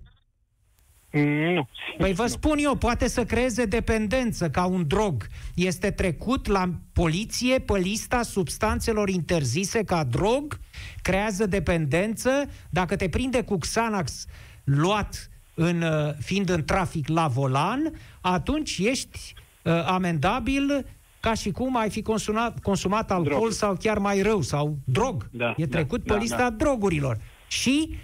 [1.12, 1.68] Mm, Nu.
[1.98, 5.26] Păi vă spun eu, poate să creeze dependență ca un drog.
[5.54, 10.58] Este trecut la poliție pe lista substanțelor interzise ca drog,
[11.02, 12.30] creează dependență.
[12.70, 14.26] Dacă te prinde cu Xanax
[14.64, 20.86] luat în, uh, fiind în trafic la volan, atunci ești uh, amendabil
[21.20, 23.52] ca și cum ai fi consumat, consumat alcool Drog.
[23.52, 25.28] sau chiar mai rău, sau drog.
[25.32, 26.50] Da, e da, trecut pe da, lista da.
[26.50, 27.18] drogurilor.
[27.48, 27.96] Și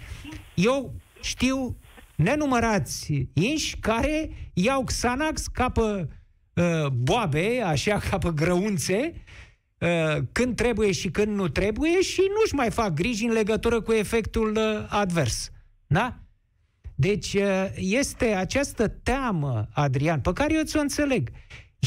[0.53, 1.75] eu știu
[2.15, 6.07] nenumărați inși care iau Xanax ca pe
[6.53, 9.13] uh, boabe, așa ca pe grăunțe,
[9.77, 13.91] uh, când trebuie și când nu trebuie și nu-și mai fac griji în legătură cu
[13.91, 15.49] efectul uh, advers.
[15.87, 16.19] Da?
[16.95, 21.29] Deci uh, este această teamă, Adrian, pe care eu ți-o înțeleg.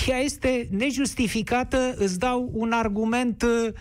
[0.09, 3.73] Ea este nejustificată, îți dau un argument uh,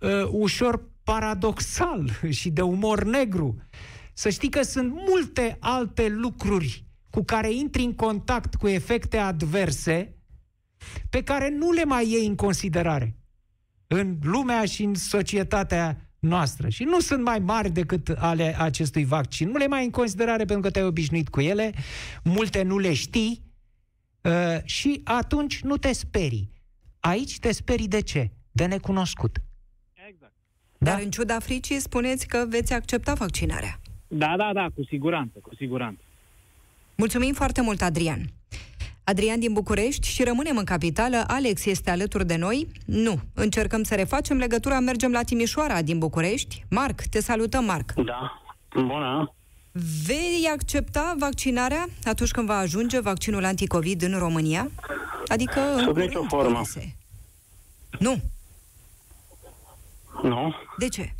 [0.00, 3.56] uh, ușor paradoxal și de umor negru.
[4.18, 10.16] Să știi că sunt multe alte lucruri cu care intri în contact cu efecte adverse
[11.10, 13.16] pe care nu le mai iei în considerare
[13.86, 16.68] în lumea și în societatea noastră.
[16.68, 19.48] Și nu sunt mai mari decât ale acestui vaccin.
[19.48, 21.72] Nu le mai ai în considerare pentru că te-ai obișnuit cu ele,
[22.24, 23.42] multe nu le știi
[24.20, 24.32] uh,
[24.64, 26.52] și atunci nu te sperii.
[27.00, 28.30] Aici te sperii de ce?
[28.50, 29.42] De necunoscut.
[30.08, 30.34] Exact.
[30.78, 30.90] Da?
[30.90, 33.80] Dar în ciuda fricii spuneți că veți accepta vaccinarea.
[34.08, 36.00] Da, da, da, cu siguranță, cu siguranță.
[36.94, 38.20] Mulțumim foarte mult, Adrian.
[39.04, 41.24] Adrian din București și rămânem în capitală.
[41.26, 42.68] Alex este alături de noi?
[42.86, 43.20] Nu.
[43.34, 46.64] Încercăm să refacem legătura, mergem la Timișoara din București.
[46.70, 47.92] Marc, te salutăm, Marc.
[47.92, 48.42] Da,
[48.74, 49.32] bună.
[50.06, 54.70] Vei accepta vaccinarea atunci când va ajunge vaccinul anticovid în România?
[55.26, 56.52] Adică în Sub curând, nicio formă.
[56.52, 56.96] parese.
[57.98, 58.16] Nu.
[60.22, 61.14] Nu, De ce?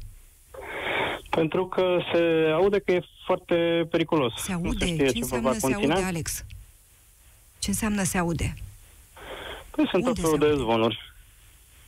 [1.38, 4.32] Pentru că se aude că e foarte periculos.
[4.36, 4.84] Se Nu aude.
[4.86, 5.92] se știe Ce ce vă înseamnă va se conține.
[5.92, 6.44] aude, Alex?
[7.58, 8.54] Ce înseamnă se aude?
[9.70, 10.62] Păi sunt tot Unde felul se de aude?
[10.62, 10.98] zvonuri.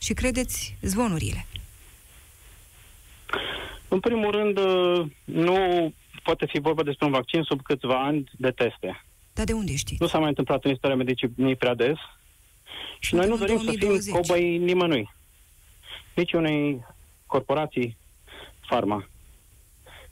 [0.01, 1.45] Și credeți zvonurile?
[3.87, 8.51] În primul rând, uh, nu poate fi vorba despre un vaccin sub câțiva ani de
[8.51, 9.03] teste.
[9.33, 10.01] Dar de unde știți?
[10.01, 11.97] Nu s-a mai întâmplat în istoria medicinii prea des.
[12.99, 14.03] Și Suntem noi nu în dorim să 2020.
[14.03, 15.13] fim cobai nimănui.
[16.15, 16.85] Nici unei
[17.25, 17.97] corporații
[18.67, 19.05] farma.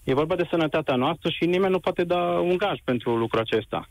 [0.09, 3.89] E vorba de sănătatea noastră și nimeni nu poate da un gaj pentru lucrul acesta.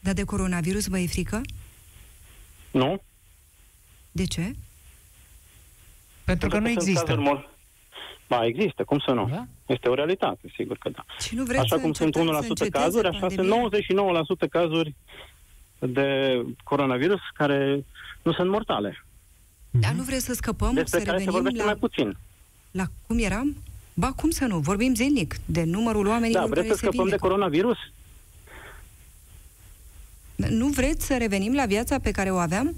[0.00, 1.40] Dar de coronavirus vă e frică?
[2.70, 3.02] Nu?
[4.12, 4.52] De ce?
[6.24, 7.00] Pentru că nu sunt există.
[7.04, 7.48] cazuri mult-
[8.28, 9.28] Ba, există, cum să nu?
[9.30, 9.46] Da?
[9.66, 11.04] Este o realitate, sigur că da.
[11.20, 13.56] Și nu vreți așa să cum sunt încetați să 1% înceteze cazuri, așa sunt pandemia?
[14.44, 14.94] 99% cazuri
[15.78, 17.84] de coronavirus care
[18.22, 19.04] nu sunt mortale.
[19.70, 22.16] Dar nu vreți să scăpăm, Despre să care se revenim vorbește la, mai puțin.
[22.70, 23.56] la cum eram?
[23.94, 24.58] Ba, cum să nu?
[24.58, 27.26] Vorbim zilnic de numărul oamenilor Da, vreți care să se scăpăm de vindecă.
[27.26, 27.76] coronavirus?
[30.36, 32.74] Nu vreți să revenim la viața pe care o aveam?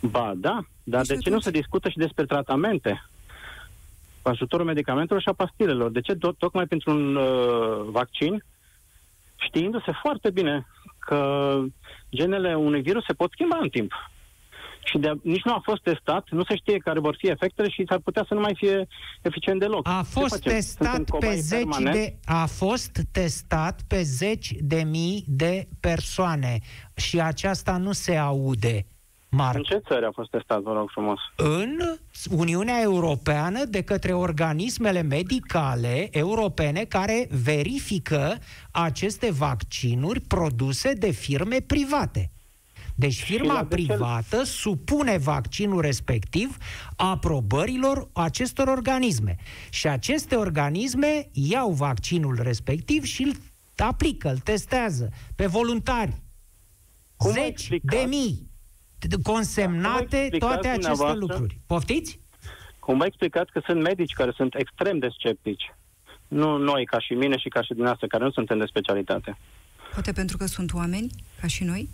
[0.00, 3.02] Ba da, dar Deci de ce nu atunci- se discută și despre tratamente?
[4.22, 5.90] Cu ajutorul medicamentelor și a pastilelor.
[5.90, 8.44] De ce tot, tocmai pentru un uh, vaccin,
[9.36, 10.66] știindu-se foarte bine
[10.98, 11.60] că
[12.10, 13.92] genele unui virus se pot schimba în timp.
[14.90, 17.84] Și de, nici nu a fost testat, nu se știe care vor fi efectele și
[17.88, 18.86] s-ar putea să nu mai fie
[19.22, 19.88] eficient deloc.
[19.88, 20.52] A Ce fost facem?
[20.52, 21.94] testat Suntem pe cobai zeci permanent?
[21.94, 26.58] de a fost testat pe zeci de mii de persoane
[26.96, 28.86] și aceasta nu se aude.
[29.30, 31.18] Marc, În ce țări a fost testat, vă rog frumos?
[31.36, 31.78] în
[32.38, 38.38] Uniunea Europeană de către organismele medicale europene care verifică
[38.70, 42.30] aceste vaccinuri produse de firme private.
[42.98, 46.56] Deci firma la de ce- privată supune vaccinul respectiv
[46.96, 49.36] aprobărilor acestor organisme.
[49.70, 53.32] Și aceste organisme iau vaccinul respectiv și îl
[53.76, 56.12] aplică, îl testează pe voluntari.
[57.16, 57.96] Cum Zeci explicați?
[58.02, 58.50] de mii
[58.98, 61.18] Da, consemnate cum explicați toate aceste dumneavoastră?
[61.20, 61.58] lucruri.
[61.66, 62.18] Poftiți?
[62.78, 65.72] Cum vă explicați că sunt medici care sunt extrem de sceptici.
[66.28, 69.38] Nu noi, ca și mine și ca și dumneavoastră, care nu suntem de specialitate.
[69.92, 71.88] Poate pentru că sunt oameni, ca și noi?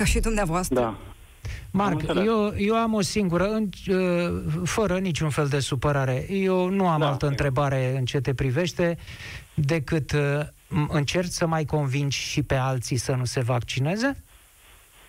[0.00, 0.74] Ca și dumneavoastră?
[0.80, 0.96] Da.
[1.70, 2.26] Marc, înțeles.
[2.26, 6.26] eu, eu am o singură, în, uh, fără niciun fel de supărare.
[6.32, 7.28] Eu nu am Da, altă sigur.
[7.28, 8.98] întrebare în ce te privește
[9.54, 14.24] decât uh, m- încerci să mai convingi și pe alții să nu se vaccineze?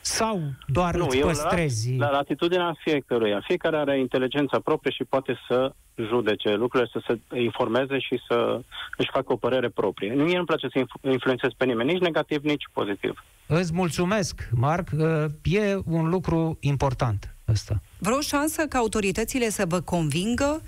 [0.02, 1.96] Sau doar Nu, îți eu păstrezi?
[1.96, 3.42] la, la latitudinea fiecăruia.
[3.48, 8.62] Fiecare are inteligența proprie și poate să judece lucrurile, să se informeze și să
[8.98, 10.14] își facă o părere proprie.
[10.14, 13.24] Mie nu-mi place să influ- influențez pe nimeni, nici negativ, nici pozitiv.
[13.48, 14.88] Îți mulțumesc, Marc.
[14.98, 17.82] Uh, E un lucru important ăsta.
[17.98, 20.62] Vreo șansă ca autoritățile să vă convingă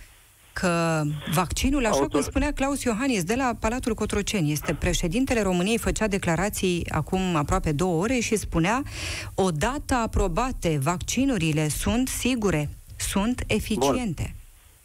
[0.54, 5.78] că vaccinul, așa cum Autor- spunea Claus Iohannis de la Palatul Cotroceni, este președintele României,
[5.78, 8.82] făcea declarații acum aproape două ore și spunea
[9.36, 14.36] odată aprobate, vaccinurile sunt sigure, sunt eficiente.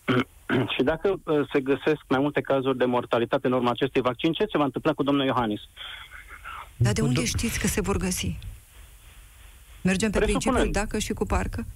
[0.77, 4.45] și dacă uh, se găsesc mai multe cazuri de mortalitate în urma acestui vaccin, ce
[4.51, 5.61] se va întâmpla cu domnul Iohannis?
[6.77, 8.37] Dar de unde Do- știți că se vor găsi?
[9.81, 10.53] Mergem pe Presupunem.
[10.55, 11.67] principiul dacă și cu parcă?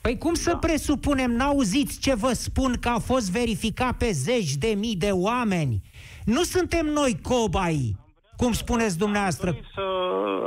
[0.00, 0.56] Păi cum să Da.
[0.58, 5.82] presupunem, n-auziți ce vă spun că a fost verificat pe zeci de mii de oameni?
[6.24, 7.96] Nu suntem noi cobai,
[8.36, 9.50] cum spuneți dumneavoastră.
[9.50, 9.80] Dori să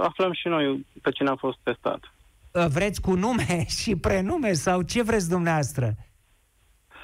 [0.02, 2.00] aflăm și noi pe cine a fost testat.
[2.68, 5.96] Vreți cu nume și prenume sau ce vreți dumneavoastră?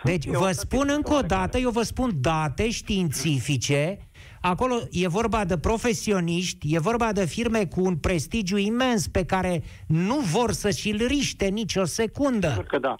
[0.04, 1.42] Deci Eu vă o să spun fiu încă o oarecare.
[1.42, 4.09] dată, eu vă spun date științifice,
[4.42, 9.64] acolo e vorba de profesioniști, e vorba de firme cu un prestigiu imens pe care
[9.88, 12.50] nu vor să și-l riște nicio secundă.
[12.50, 12.96] Sigur că da.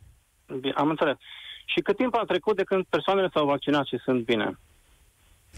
[0.60, 1.16] Bine, am înțeles.
[1.66, 4.60] Și cât timp a trecut de când persoanele s-au vaccinat și sunt bine?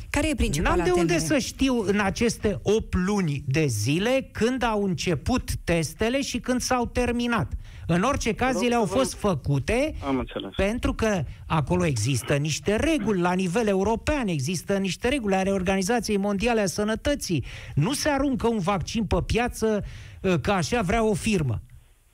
[0.09, 1.25] Care e principala N-am de unde temere?
[1.25, 6.85] să știu în aceste 8 luni de zile când au început testele și când s-au
[6.85, 7.51] terminat.
[7.93, 10.51] În orice caz, rog ele au să vă- fost făcute Am înțeles.
[10.55, 16.61] pentru că acolo există niște reguli la nivel european, există niște reguli ale Organizației Mondiale
[16.61, 17.45] a Sănătății.
[17.75, 19.83] Nu se aruncă un vaccin pe piață
[20.21, 21.61] uh, că așa vrea o firmă.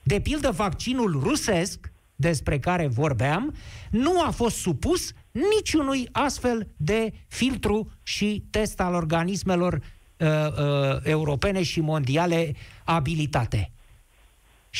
[0.03, 3.53] De pildă, vaccinul rusesc, despre care vorbeam,
[3.91, 5.11] nu a fost supus
[5.55, 12.53] niciunui astfel de filtru și test al organismelor uh, uh, europene și mondiale
[12.85, 13.71] abilitate.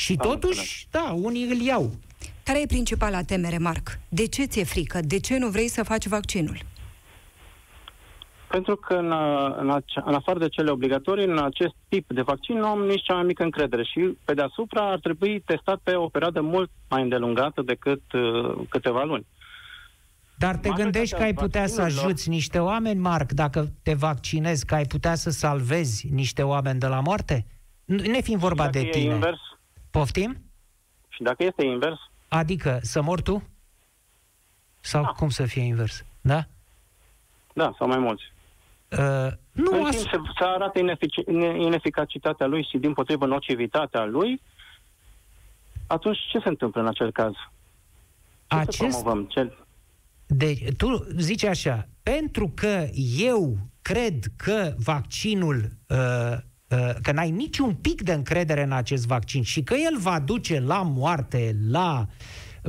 [0.02, 1.90] Și Am totuși, da, unii îl iau.
[2.42, 3.98] Care e principala temere, Marc?
[4.08, 4.98] De ce ți-e frică?
[5.02, 6.58] De ce nu vrei să faci vaccinul?
[8.48, 9.12] Pentru că în,
[9.58, 13.02] în, ace- în afară de cele obligatorii, în acest tip de vaccin nu am nici
[13.02, 17.02] cea mai mică încredere și pe deasupra ar trebui testat pe o perioadă mult mai
[17.02, 19.26] îndelungată decât uh, câteva luni.
[20.36, 23.94] Dar te Majoritatea gândești că ai putea să vaccinurilor- ajuți niște oameni, Marc, dacă te
[23.94, 27.46] vaccinezi, că ai putea să salvezi niște oameni de la moarte?
[27.84, 29.14] Nu ne fiind vorba și dacă de e tine.
[29.14, 29.38] invers,
[29.90, 30.42] Poftim?
[31.08, 33.48] și dacă este invers, Adică să mor tu?
[34.80, 35.08] Sau Da.
[35.08, 36.04] cum să fie invers?
[36.20, 36.44] Da?
[37.52, 38.22] da, sau mai mulți.
[38.88, 39.96] Uh, nu, în as...
[39.96, 44.40] timp se, se arată inefici, ine- ineficacitatea lui și din potrivă nocivitatea lui,
[45.86, 47.32] atunci ce se întâmplă în acel caz?
[47.32, 47.40] Ce
[48.46, 49.24] să acest promovăm?
[49.24, 49.56] Ce...
[50.26, 52.86] Deci, tu zici așa, pentru că
[53.18, 56.38] eu cred că vaccinul, uh, uh,
[57.02, 60.82] că n-ai niciun pic de încredere în acest vaccin și că el va duce la
[60.82, 62.06] moarte, la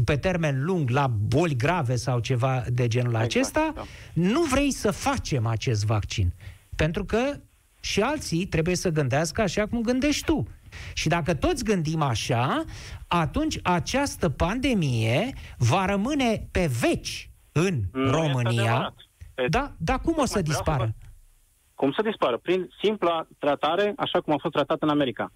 [0.05, 3.83] pe termen lung, la boli grave sau ceva de genul Exact, acesta, da.
[4.13, 6.33] nu vrei să facem acest vaccin.
[6.75, 7.19] Pentru că
[7.79, 10.47] și alții trebuie să gândească așa cum gândești tu.
[10.93, 12.63] Și dacă toți gândim așa,
[13.07, 18.61] atunci această pandemie va rămâne pe veci în Nu este România.
[18.61, 18.93] adevărat.
[19.33, 20.83] Pe- Da, dar cum o să Vreau să dispară?
[20.83, 21.07] vă-
[21.79, 22.37] Cum să dispară?
[22.37, 25.31] Prin simpla tratare, așa cum a fost tratat în America.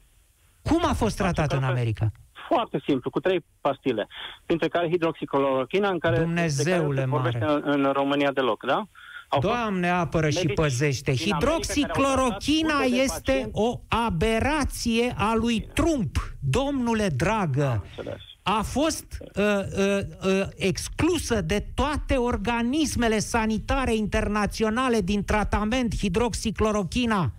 [0.69, 2.11] Cum a fost tratat în că- America?
[2.47, 4.07] Foarte simplu, cu trei pastile,
[4.45, 7.61] printre care hidroxiclorochina, în care, Dumnezeule de care nu se vorbește mare.
[7.63, 8.73] în, în România deloc, da?
[8.75, 11.11] Au fost- Doamne apără și medici păzește.
[11.11, 13.51] din America care au Hidroxiclorochina tratat sute de este pacienți.
[13.59, 16.15] o aberație a lui Trump.
[16.39, 18.21] Domnule dragă, Înțeles.
[18.43, 27.31] A fost uh, uh, uh, exclusă de toate organismele sanitare internaționale din tratament hidroxiclorochina.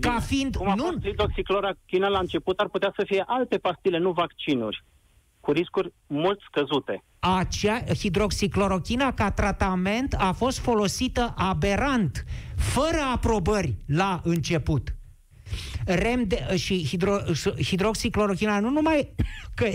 [0.00, 0.56] Ca fiind...
[0.56, 4.84] Cum a nu, fost hidroxiclorochina la început, ar putea să fie alte pastile, nu vaccinuri,
[5.40, 7.04] cu riscuri mult scăzute.
[7.18, 12.24] acea hidroxiclorochina ca tratament a fost folosită aberant,
[12.56, 14.92] fără aprobări la început.
[15.86, 17.18] Remde- și hidro,
[17.64, 19.14] hidroxiclorochina nu numai
[19.54, 19.68] că,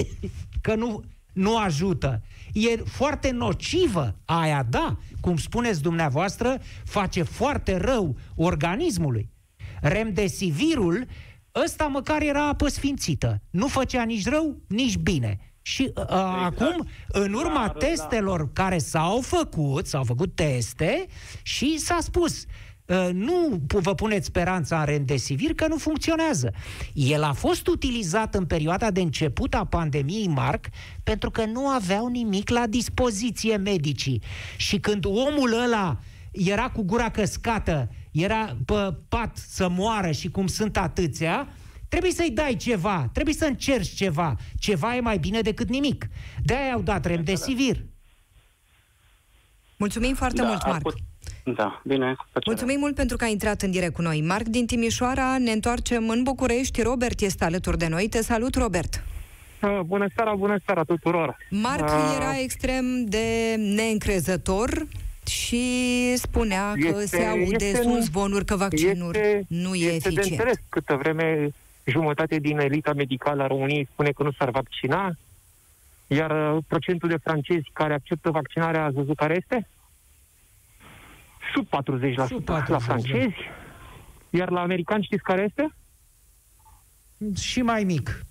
[0.64, 1.04] că nu,
[1.34, 2.22] nu ajută,
[2.54, 9.30] e foarte nocivă aia, da, cum spuneți dumneavoastră, face foarte rău organismului.
[9.82, 11.06] Remdesivirul,
[11.64, 13.42] ăsta măcar era apă sfințită.
[13.50, 15.40] Nu făcea nici rău, nici bine.
[15.62, 16.04] Și uh,
[16.44, 17.86] acum, în urma Clar, da.
[17.88, 21.06] testelor care s-au făcut, s-au făcut teste
[21.42, 22.48] și s-a spus uh,
[23.14, 26.52] nu pu- vă puneți speranța în remdesivir că nu funcționează.
[26.94, 30.66] El a fost utilizat în perioada de început a pandemiei Marc
[31.04, 34.22] pentru că nu aveau nimic la dispoziție medicii.
[34.58, 36.00] Și când omul ăla
[36.32, 41.48] era cu gura căscată, era pe pat să moară și cum sunt atâția,
[41.88, 44.36] trebuie să-i dai ceva, trebuie să încerci ceva.
[44.60, 46.08] Ceva e mai bine decât nimic.
[46.44, 47.86] De-aia au dat remdesivir.
[49.78, 50.82] Mulțumim foarte mult, ar Marc.
[50.82, 50.98] put-
[51.44, 52.06] Da, bine.
[52.18, 52.46] cu plăcere.
[52.46, 54.22] Mulțumim mult pentru că ai intrat în direct cu noi.
[54.22, 56.82] Marc din Timișoara, ne întoarcem în București.
[56.82, 58.08] Robert este alături de noi.
[58.08, 59.04] Te salut, Robert.
[59.62, 61.38] Uh, Bună seara, bună seara tuturor!
[61.50, 62.16] Marc Ah.
[62.20, 64.88] era extrem de neîncrezător
[65.30, 65.64] și
[66.16, 70.16] spunea că Este- se aude, este- sunt zvonuri că vaccinul este, nu e este de
[70.16, 70.26] eficient.
[70.30, 71.50] înțeles câtă vreme
[71.84, 75.12] jumătate din elita medicală a României spune că nu s-ar vaccina,
[76.08, 79.68] iar uh, procentul de francezi care acceptă vaccinarea, ați văzut care este?
[81.54, 82.78] Sub 40%, Sub 40%, la da.
[82.78, 83.36] francezi,
[84.30, 85.74] iar la americani știți care este?
[87.40, 88.26] Și mai mic.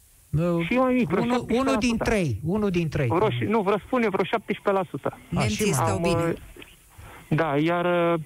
[0.69, 1.59] Și mai mic, vreo Unul, 17%.
[1.59, 2.41] unul din trei.
[2.45, 3.07] Unul din trei.
[3.09, 5.17] Vreo, nu, vă spune vreo 17%.
[5.29, 6.15] Nemții Așa, stau Am, bine.
[6.15, 6.33] uh,
[7.29, 8.21] Da, iar uh,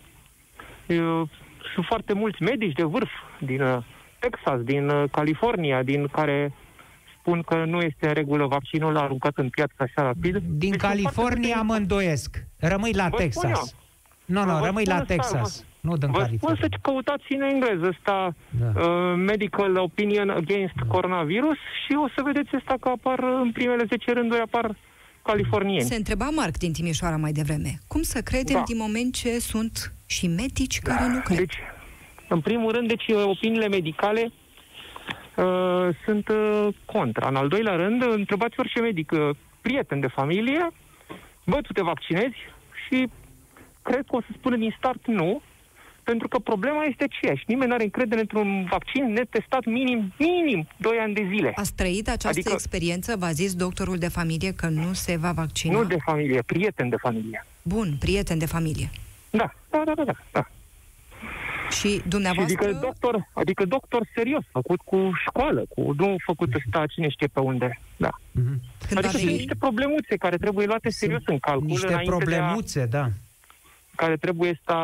[0.86, 1.28] uh,
[1.74, 3.78] sunt foarte mulți medici de vârf din uh,
[4.18, 6.52] Texas, din uh, California, din care
[7.20, 10.32] spun că nu este în regulă vaccinul aruncat în piață așa rapid.
[10.36, 12.44] Din Deci sunt California foarte mă îndoiesc.
[12.58, 13.72] Rămâi la Vă spun Texas.
[13.72, 13.78] eu.
[14.26, 15.64] Nu, nu, Vă rămâi spun la asta, Texas.
[15.80, 16.68] Nu din Vă spun California.
[16.70, 18.80] să căutați în engleză ăsta Da.
[18.80, 23.84] uh, Medical Opinion Against Coronavirus și o să vedeți asta că apar uh, în primele
[23.88, 24.76] 10 rânduri apar
[25.22, 25.82] californieni.
[25.88, 27.78] Se întreba Marc din Timișoara mai devreme.
[27.88, 28.62] Cum să credem Da.
[28.66, 31.36] din moment ce sunt și medici care nu cred?
[31.38, 31.54] Deci,
[32.28, 34.32] în primul rând, deci opiniile medicale
[35.36, 37.28] uh, sunt uh, contra.
[37.28, 40.70] În al doilea rând, întrebați orice medic, uh, prieten de familie,
[41.44, 42.36] bă, tu te vaccinezi
[42.88, 43.08] și
[43.88, 45.42] cred că o să spună din start nu,
[46.02, 47.44] pentru că problema este aceeași.
[47.46, 51.52] Nimeni nu are încredere într-un vaccin netestat minim, minim 2 ani de zile.
[51.56, 53.16] Ați trăit această Adică- experiență?
[53.16, 55.78] V-a zis doctorul de familie că nu se va vaccina?
[55.78, 57.46] Nu de familie, prieten de familie.
[57.62, 58.90] Bun, prieten de familie.
[59.30, 60.12] Da, da, da, da, da.
[60.32, 60.46] da.
[61.70, 62.64] Și Și dumneavoastră...
[62.64, 67.40] adică doctor, adică doctor serios, făcut cu școală, cu nu făcut ăsta cine știe pe
[67.40, 67.80] unde.
[67.96, 68.10] Da.
[68.30, 68.44] Mhm.
[68.88, 69.36] când va Adică sunt veni...
[69.36, 73.08] niște problemuțe care trebuie luate serios în calcul, Niște înainte de a, problemuțe, da.
[73.96, 74.74] Care trebuie sta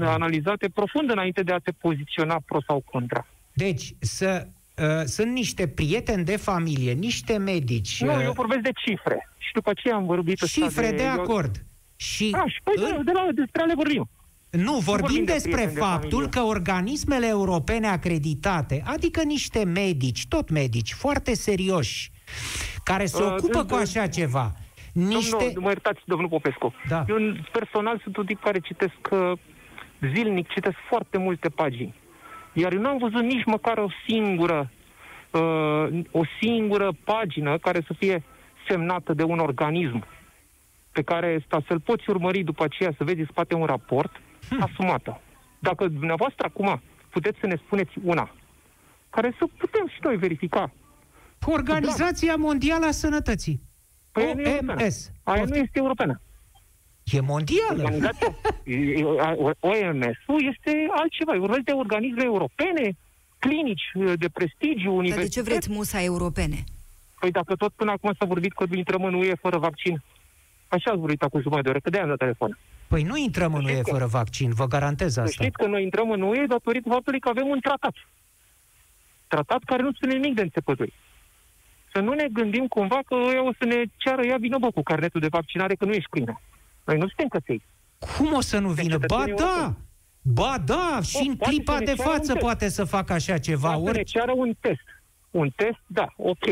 [0.00, 3.26] analizate profund înainte de a te poziționa pro sau contra.
[3.52, 4.46] Deci, să,
[4.76, 9.28] uh, sunt niște prieteni de familie, niște medici, Nu, uh, eu vorbesc de cifre.
[9.38, 11.64] Și după aceea am vorbit ăsta cifre de eu- acord.
[11.96, 14.08] Și Da, și păi în- de, de la, despre ale vorbim.
[14.50, 16.28] Nu, vorbim vorbim de despre prieteni de faptul familie.
[16.30, 22.10] că organismele europene acreditate, adică niște medici, tot medici, foarte serioși,
[22.84, 24.52] care se Uh, ocupă sunt- cu așa ceva,
[24.92, 25.36] niște...
[25.36, 26.74] Domnul, mă iertați, domnul Popescu.
[26.88, 27.04] Da.
[27.08, 27.16] Eu
[27.52, 29.32] personal sunt un tip care citesc uh,
[30.14, 31.94] zilnic, citesc foarte multe pagini.
[32.52, 34.70] Iar eu n-am văzut nici măcar o singură
[35.30, 38.22] uh, o singură pagină care să fie
[38.68, 40.06] semnată de un organism
[40.92, 44.62] pe care sta, să-l poți urmări după aceea, să vezi în spate un raport Hm.
[44.62, 45.20] asumată.
[45.58, 48.34] Dacă dumneavoastră acum puteți să ne spuneți una
[49.10, 50.72] care să putem și noi verifica.
[51.46, 53.60] Organizația Mondială a Sănătății.
[54.12, 54.82] Păi aia nu e europeană.
[54.82, 55.10] OMS.
[55.22, 55.62] Aia nu Poftim?
[55.64, 56.20] este europeană.
[57.04, 57.82] E mondială.
[57.82, 58.34] Organizația
[59.70, 61.34] OMS-ul este altceva.
[61.34, 62.96] E vorba de organisme europene,
[63.38, 65.30] clinici uh, de prestigiu, Dar de universități.
[65.30, 66.64] ce vreți musa europene?
[67.20, 70.02] Păi dacă tot până acum s-a vorbit că intrăm în UE fără vaccin,
[70.68, 72.58] așa ați vorbit acum jumătate de oră, că de-aia am dat telefon.
[72.88, 73.92] Păi nu intrăm în Știți UE cum?
[73.92, 75.32] fără vaccin, vă garantez Să asta.
[75.32, 77.94] știți că noi intrăm în UE datorită faptului că avem un tratat.
[79.28, 80.92] Tratat care nu spune nimic de înțepături.
[81.92, 84.82] Să nu ne gândim cumva că ăia o să ne ceară ia vină bă, cu
[84.82, 86.40] carnetul de vaccinare că nu ești plină.
[86.84, 87.62] Noi nu suntem căței.
[88.16, 88.98] Cum o să nu vină?
[88.98, 89.44] Ba cetățenii da!
[89.44, 89.76] europeni.
[90.22, 92.44] Ba da, și în poate clipa să ne de ceară un față test.
[92.44, 93.68] poate să facă așa ceva.
[93.68, 94.04] Poate să ne Ori...
[94.10, 94.84] ceară un test.
[95.30, 96.44] Un test, da, ok.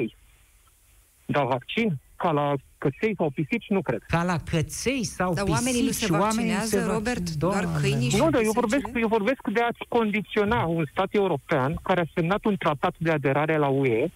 [1.27, 4.03] Dar vaccin, ca la căței sau pisici, nu cred.
[4.07, 7.31] Ca la căței sau Dar pisici, oamenii nu se oamenii vaccinează, vac- Robert?
[7.31, 7.61] Doamne.
[7.63, 8.61] Doar câinii și- Nu, dar eu pisicile?
[8.61, 13.11] vorbesc, eu vorbesc de a-ți condiționa un stat european care a semnat un tratat de
[13.11, 14.09] aderare la UE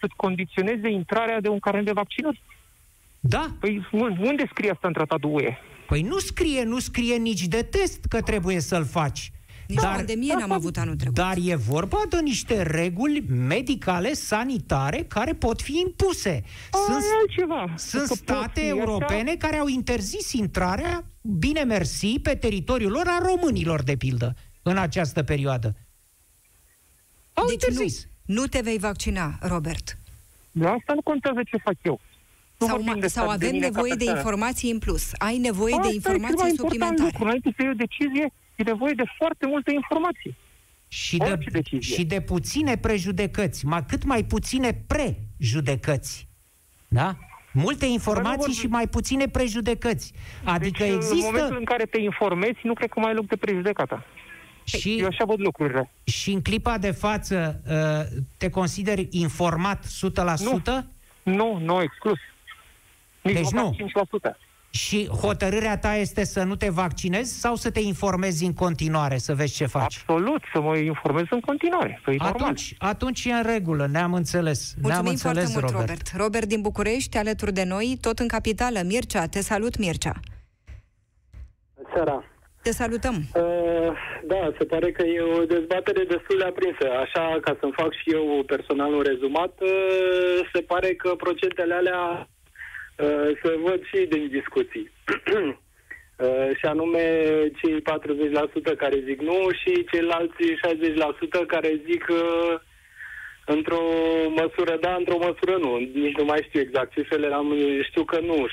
[0.00, 2.42] să-ți condiționeze intrarea de un carnet de vaccinuri.
[3.20, 5.56] Da, Păi un- unde scrie asta în tratatul UE?
[5.86, 9.32] păi nu scrie, nu scrie nici de test că trebuie să-l faci.
[9.66, 11.14] Nici dar, pandemie n-am avut anul trecut.
[11.14, 16.42] Dar e vorba de niște reguli medicale, sanitare, care pot fi impuse.
[16.72, 17.74] Sunt, Sunt, altceva.
[17.76, 23.04] sunt Că pot state fi europene care au interzis intrarea, bine mersi, pe teritoriul lor
[23.06, 25.76] a românilor, de pildă, în această perioadă.
[27.32, 28.04] Au deci interzis.
[28.04, 29.86] nu, nu te vei vaccina, Robert.
[29.88, 29.96] Așa.
[30.52, 32.00] Dar asta nu contează ce fac eu.
[32.58, 34.18] Nu Sau, vorbim ma- de sau stat, de avem mine ca nevoie de persoană.
[34.20, 35.04] informații în plus.
[35.18, 37.08] Ai nevoie Asta de e cel mai informații important suplimentare.
[37.10, 37.24] Lucru.
[37.24, 38.26] Înainte să iei o decizie,
[38.56, 40.36] e nevoie de foarte multe informații.
[40.88, 41.94] Și de, Orice decizie.
[41.96, 46.28] și de puține prejudecăți, mai cât mai puține prejudecăți.
[46.88, 47.16] Da?
[47.52, 50.12] Multe informații vorbim- și mai puține prejudecăți.
[50.44, 53.26] Adică deci, în momentul există în care te informezi, nu cred că mai ai loc
[53.26, 54.04] de prejudecata.
[54.76, 55.90] Și, Eu așa văd lucrurile.
[56.04, 59.90] și în clipa de față uh, te consideri informat 100%?
[61.22, 62.18] Nu, nu, exclus.
[63.22, 63.76] Nici Deci măcar nu.
[64.34, 64.36] 5%.
[64.70, 69.34] Și hotărârea ta este să nu te vaccinezi sau să te informezi în continuare, să
[69.34, 69.82] vezi ce faci?
[70.00, 72.00] Absolut, să mă informez în continuare.
[72.04, 72.40] Păi normal.
[72.42, 74.74] Atunci, atunci e în regulă, ne-am înțeles.
[74.74, 75.88] ne-am Mulțumim înțeles, foarte mult, Robert.
[75.88, 76.12] Robert.
[76.16, 78.80] Robert din București, alături de noi, tot în capitală.
[78.84, 80.20] Mircea, te salut, Mircea.
[81.94, 82.24] Seara.
[82.68, 83.16] Te salutăm.
[83.34, 83.92] Uh,
[84.32, 86.86] da, se pare că e o dezbatere destul de aprinsă.
[87.04, 92.02] Așa, ca să-mi fac și eu personal un rezumat, uh, se pare că procentele alea
[92.98, 94.86] uh, se văd și din discuții.
[96.26, 97.04] Uh, și anume
[97.58, 97.82] cei
[98.72, 100.42] 40% care zic nu și ceilalți
[101.42, 102.54] 60% care zic uh,
[103.56, 103.82] într-o
[104.40, 105.76] măsură da, într-o măsură nu.
[105.76, 108.46] Nici nu mai știu exact cifrele, am, știu că nu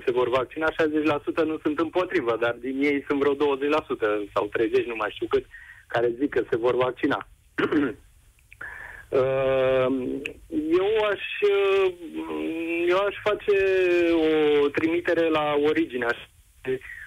[0.00, 3.38] 60% se vor vaccina, 60% nu sunt împotrivă, dar din ei sunt vreo 20%
[4.34, 4.50] sau
[4.82, 5.44] 30%, nu mai știu cât,
[5.86, 7.18] care zic că se vor vaccina.
[9.10, 9.86] Uh,
[10.50, 11.92] Eu aș, uh,
[12.88, 13.56] eu aș face
[14.12, 16.16] o trimitere la origine, aș,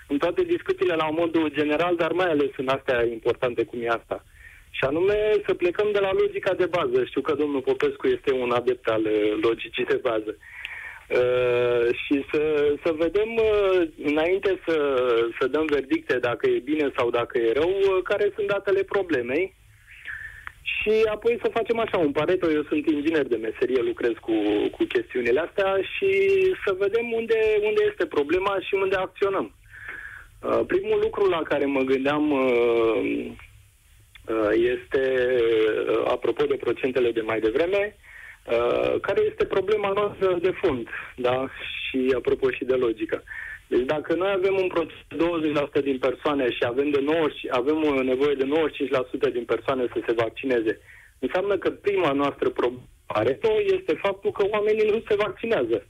[0.08, 4.24] în toate discuțiile la modul general, dar mai ales în astea importante cum e asta.
[4.70, 7.06] Și anume să plecăm de la logica de bază.
[7.06, 10.36] Știu că domnul Popescu este un adept al uh, logicii de bază.
[11.10, 14.78] Uh, și să, să vedem, uh, înainte să,
[15.40, 19.58] să dăm verdicte dacă e bine sau dacă e rău, uh, care sunt datele problemei.
[20.62, 22.52] Și apoi să facem așa un pareto.
[22.52, 24.34] Eu sunt inginer de meserie, lucrez cu,
[24.72, 26.12] cu chestiunile astea și
[26.66, 29.54] să vedem unde, unde este problema și unde acționăm.
[30.42, 32.50] Uh, primul lucru la care mă gândeam uh,
[33.04, 33.32] uh,
[34.54, 35.02] este,
[35.90, 41.48] uh, apropo de procentele de mai devreme, uh, care este problema noastră de fond, da?
[41.86, 43.24] Și apropo și de logică.
[43.68, 45.16] Deci dacă noi avem un procent de
[45.80, 48.50] 20% din persoane și avem, de 90, avem uh, nevoie de
[49.30, 50.80] 95% din persoane să se vaccineze,
[51.20, 52.82] înseamnă că prima noastră problemă
[53.66, 55.88] este faptul că oamenii nu se vaccinează,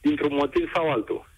[0.00, 1.28] dintr-un motiv sau altul.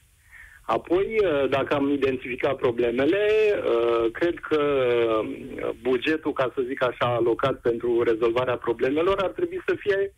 [0.76, 7.06] Apoi, uh, dacă am identificat problemele, uh, cred că uh, bugetul, ca să zic așa,
[7.14, 10.12] alocat pentru rezolvarea problemelor ar trebui să fie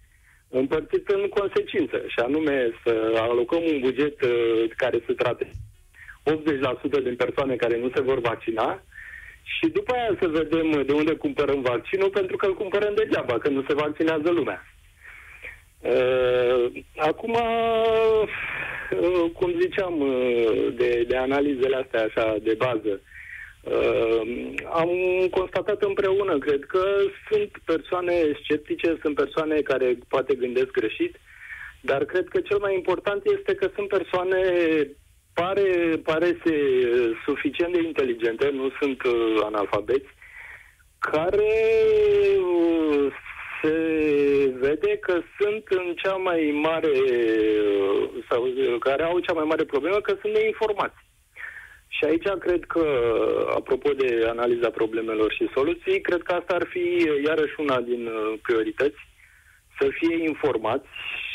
[0.48, 7.16] împărțit în consecință, și anume să alocăm un buget uh, care să trate 80% din
[7.16, 8.82] persoane care nu se vor vaccina
[9.42, 13.48] și după aia să vedem de unde cumpărăm vaccinul, pentru că îl cumpărăm degeaba, că
[13.48, 14.66] nu se vaccinează lumea.
[15.78, 16.64] Uh,
[16.96, 18.28] acum, uh,
[19.32, 23.01] cum ziceam, uh, de, de analizele astea așa de bază,
[23.62, 24.90] uh, am
[25.30, 26.84] constatat împreună, cred că
[27.30, 28.12] sunt persoane
[28.43, 31.16] sceptice, sunt persoane care poate gândesc greșit,
[31.80, 34.43] dar cred că cel mai important este că sunt persoane
[35.34, 36.55] pare, pare se,
[37.26, 40.09] suficient de inteligente, nu sunt uh, analfabeți,
[40.99, 41.55] care
[42.38, 43.12] uh,
[43.62, 49.44] se vede că sunt în cea mai mare, uh, sau uh, care au cea mai
[49.44, 51.00] mare problemă, că sunt neinformați.
[51.88, 52.84] Și aici cred că,
[53.56, 58.38] apropo de analiza problemelor și soluții, cred că asta ar fi iarăși una din uh,
[58.42, 59.00] priorități,
[59.78, 60.88] să fie informați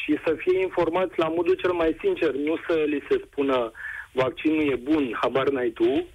[0.03, 3.71] și să fie informați la modul cel mai sincer, nu să li se spună
[4.11, 6.05] vaccinul e bun, habar n-ai tu,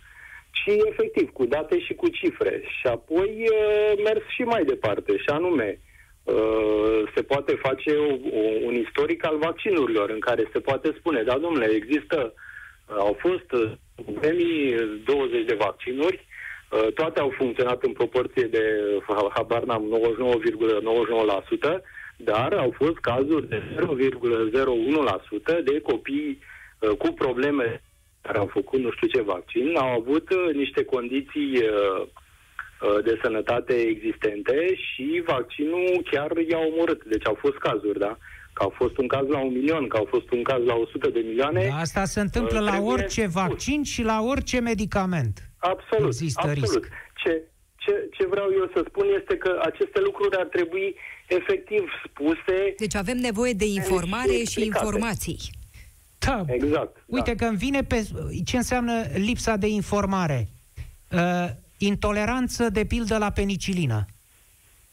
[0.50, 2.62] ci efectiv cu date și cu cifre.
[2.80, 5.91] Și apoi uh, mers și mai departe, și anume, uh,
[7.14, 11.39] se poate face o, o, un istoric al vaccinurilor în care se poate spune, da,
[11.39, 13.47] domnule, există, uh, au fost
[14.20, 16.27] premii 20 de vaccinuri,
[16.95, 18.62] toate au funcționat în proporție de,
[19.35, 20.01] habar n-am,
[21.79, 21.83] 99,99%,
[22.16, 23.62] dar au fost cazuri de
[25.61, 26.39] 0,01% de copii
[26.99, 27.83] cu probleme
[28.23, 32.07] care au făcut nu știu ce vaccin, au avut uh, niște condiții uh, uh,
[33.05, 37.05] de sănătate existente și vaccinul chiar i-a omorât.
[37.05, 38.18] Deci au fost cazuri, da?
[38.53, 41.09] Că au fost un caz la un milion, că au fost un caz la 100
[41.09, 41.66] de milioane.
[41.68, 43.33] Da, asta se întâmplă la orice spus.
[43.33, 45.51] vaccin și la orice medicament.
[45.57, 46.83] Absolut, Există absolut.
[46.83, 46.89] Risc.
[47.14, 47.43] Ce,
[47.76, 50.97] ce, ce vreau eu să spun este că aceste lucruri ar trebui
[51.28, 52.74] efectiv spuse.
[52.76, 55.39] Deci avem nevoie de informare și, și informații.
[56.18, 56.45] Da.
[56.47, 56.97] Exact.
[57.07, 57.45] Uite da.
[57.45, 58.07] că îmi vine pe
[58.45, 60.49] ce înseamnă lipsa de informare.
[61.11, 61.49] Uh,
[61.87, 64.07] intoleranță, de pildă, la penicilină.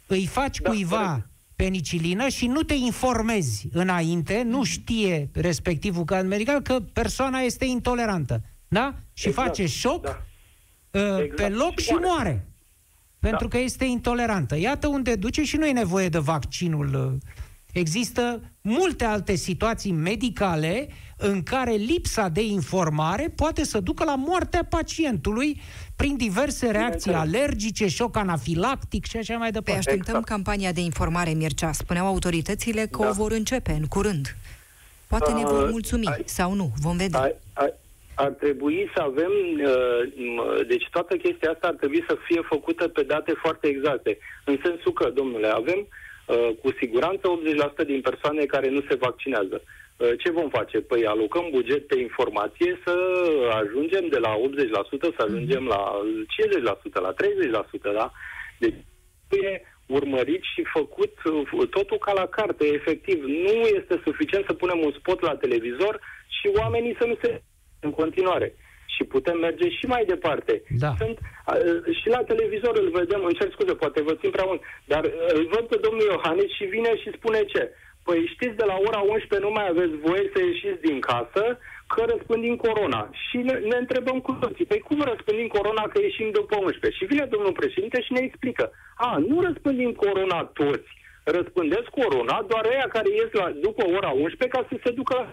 [0.08, 1.28] Îi faci da, cuiva corect.
[1.56, 8.42] penicilină și nu te informezi înainte, nu știe respectivul caz medical că persoana este intolerantă.
[8.68, 8.94] Da?
[9.14, 9.48] Și exact.
[9.48, 10.22] face șoc da.
[10.92, 11.36] uh, exact.
[11.36, 12.48] pe loc și, și moare.
[13.20, 13.58] Pentru da.
[13.58, 14.58] că este intolerantă.
[14.58, 17.18] Iată unde duce și nu e nevoie de vaccinul.
[17.74, 24.66] Există multe alte situații medicale în care lipsa de informare poate să ducă la moartea
[24.70, 25.62] pacientului
[25.96, 29.72] prin diverse reacții alergice, șoc anafilactic și așa mai departe.
[29.72, 30.28] Păi așteptăm exact.
[30.28, 31.72] campania de informare, Mircea.
[31.72, 33.10] Spuneau autoritățile că da.
[33.10, 34.36] o vor începe în curând.
[35.08, 37.20] Poate uh, ne vor mulțumi ai, sau nu, vom vedea.
[37.20, 37.74] Ai, ai,
[38.14, 39.32] ar trebui să avem,
[39.64, 44.18] uh, deci toată chestia asta ar trebui să fie făcută pe date foarte exacte.
[44.46, 45.88] În sensul că, domnule, avem uh,
[46.62, 47.42] cu siguranță
[47.84, 49.62] 80% din persoane care nu se vaccinează.
[50.00, 50.82] Uh, ce vom face?
[50.82, 52.94] Păi alocăm buget pe informație să
[53.62, 56.02] ajungem de la 80% să ajungem la
[56.92, 58.12] 50%, la 30%, da?
[58.60, 58.74] Deci
[59.30, 63.24] e urmărit și făcut uh, totul ca la carte, efectiv.
[63.24, 67.42] Nu este suficient să punem un spot la televizor și oamenii să nu se
[67.80, 68.56] în continuare.
[69.00, 70.54] Și putem merge și mai departe.
[70.84, 70.92] Da.
[71.02, 74.62] Sunt, uh, și la televizor îl vedem, îmi cer scuze, poate vă țin prea mult,
[74.92, 75.04] dar
[75.38, 77.64] îl văd pe domnul Iohannis și vine și spune ce?
[78.06, 81.44] Păi știți, de la ora 11 nu mai aveți voie să ieșiți din casă,
[81.94, 83.02] că răspândim corona.
[83.26, 87.00] Și ne, ne întrebăm cu toții, păi cum răspândim corona că ieșim după 11?
[87.00, 90.90] Și vine domnul președinte și ne explică, a, nu răspândim corona toți,
[91.24, 95.26] răspândesc corona doar aia care ies la, după ora 11 ca să se ducă la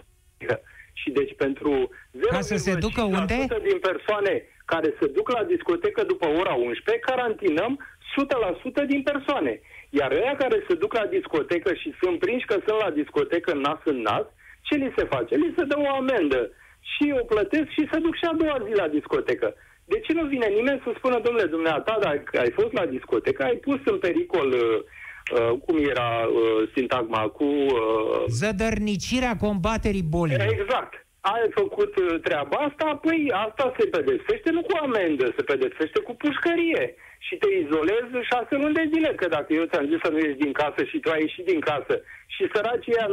[1.01, 3.37] și deci pentru 0,5% Ca să se ducă unde?
[3.69, 4.33] din persoane
[4.65, 7.71] care se duc la discotecă după ora 11, carantinăm
[8.83, 9.53] 100% din persoane.
[9.89, 13.81] Iar ăia care se duc la discotecă și sunt prinși că sunt la discotecă nas
[13.83, 14.25] în nas,
[14.61, 15.35] ce li se face?
[15.35, 16.41] Li se dă o amendă
[16.91, 19.47] și o plătesc și se duc și a doua zi la discotecă.
[19.85, 23.55] De ce nu vine nimeni să spună, domnule, dumneata, dacă ai fost la discotecă, ai
[23.55, 24.79] pus în pericol, uh,
[25.31, 27.43] uh, cum era uh, sintagma, cu...
[27.43, 30.35] Uh, Zădărnicirea combaterii bolii.
[30.35, 35.99] Exact ai făcut uh, treaba asta, păi asta se pedepsește nu cu amendă, se pedepsește
[35.99, 36.95] cu pușcărie.
[37.25, 40.43] Și te izolezi șase luni de zile, că dacă eu ți-am zis să nu ieși
[40.45, 41.95] din casă și tu ai ieșit din casă
[42.35, 43.09] și săracii aia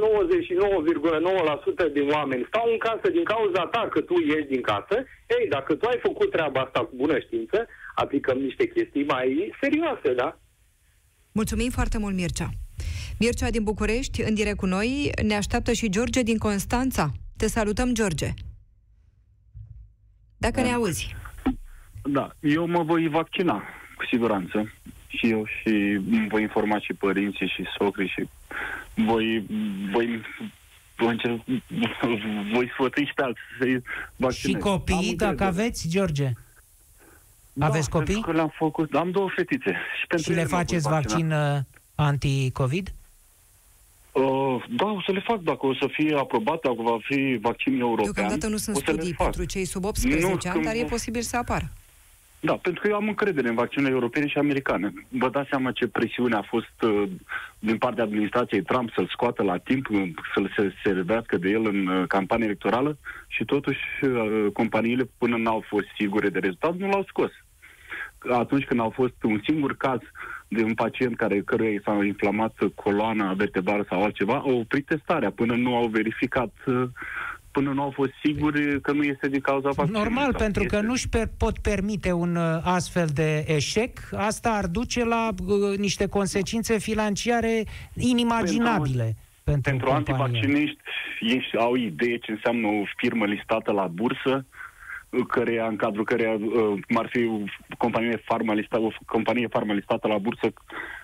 [1.89, 4.97] 99,9% din oameni stau în casă din cauza ta că tu ieși din casă,
[5.37, 10.13] ei, dacă tu ai făcut treaba asta cu bună știință, aplicăm niște chestii mai serioase,
[10.15, 10.39] da?
[11.37, 12.51] Mulțumim foarte mult, Mircea.
[13.19, 17.13] Mircea din București, în direct cu noi, ne așteaptă și George din Constanța.
[17.37, 18.33] Te salutăm, George.
[20.37, 20.67] Dacă da.
[20.67, 21.15] ne auzi.
[22.03, 23.63] Da, eu mă voi vaccina,
[23.97, 24.73] cu siguranță.
[25.07, 28.29] Și eu și voi informa și părinții și socrii și
[28.95, 29.47] voi,
[29.93, 30.21] voi
[30.97, 31.41] voi, încerc,
[32.53, 33.83] voi sfătui și pe alții să-i
[34.17, 34.57] vaccinez.
[34.57, 36.33] Și copii, am dacă aveți, George?
[37.57, 38.21] Da, aveți copii?
[38.21, 38.95] că le-am făcut.
[38.95, 39.77] Am două fetițe.
[40.01, 41.59] Și, pentru și le faceți vaccin uh,
[41.95, 42.95] anti-COVID?
[44.13, 47.81] Uh, da, o să le fac dacă o să fie aprobat, dacă va fi vaccin
[47.81, 48.13] european.
[48.13, 51.73] Deocamdată nu sunt studii pentru cei sub 18 nu, ani, dar e posibil să apară.
[52.41, 54.93] Da, pentru că eu am încredere în vaccinurile europene și americane.
[55.09, 57.09] Vă dați seama ce presiune a fost uh,
[57.59, 61.87] din partea administrației Trump să-l scoată la timp, uh, să-l se servească de el în
[61.87, 62.99] uh, campanie electorală
[63.29, 67.31] și totuși uh, companiile până n-au fost sigure de rezultat, nu l-au scos.
[68.33, 70.01] Atunci când au fost un singur caz
[70.49, 75.31] de un pacient care căruia i s-a inflamat coloana vertebrală sau altceva, au oprit testarea
[75.31, 76.83] până nu au verificat uh,
[77.51, 80.03] până nu au fost siguri că nu este din cauza vaccinului.
[80.03, 80.77] Normal, sau pentru este.
[80.77, 85.79] că nu-și per- pot permite un uh, astfel de eșec, asta ar duce la uh,
[85.79, 87.65] niște consecințe financiare
[87.95, 90.15] inimaginabile pentru, Pentru compania.
[90.23, 90.79] antivacciniști,
[91.21, 94.47] ei au idee ce înseamnă o firmă listată la bursă,
[95.29, 97.39] căreia, în cadrul căreia, uh, cum ar fi o
[97.79, 100.53] companie farma listată, o companie farma listată la bursă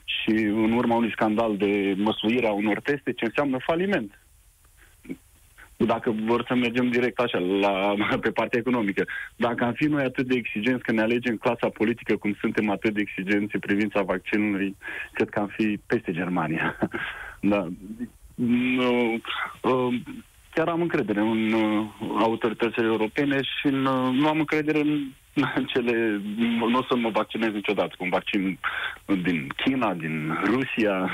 [0.05, 4.19] și în urma unui scandal de măsluire a unor teste, ce înseamnă faliment.
[5.77, 9.05] Dacă vor să mergem direct așa, la, pe partea economică.
[9.37, 12.95] Dacă am fi noi atât de exigenți că ne alegem clasa politică cum suntem atât
[12.95, 14.77] de exigenți în privința vaccinului,
[15.13, 16.79] cred că am fi peste Germania.
[17.53, 17.69] da.
[18.35, 19.21] Nu,
[19.61, 19.95] uh,
[20.55, 21.87] chiar am încredere în uh,
[22.19, 24.99] autoritățile europene și în, uh, nu am încredere în
[25.35, 26.21] în cele...
[26.71, 28.59] Nu o să mă vaccinez niciodată cu un vaccin
[29.23, 31.11] din China, din Rusia,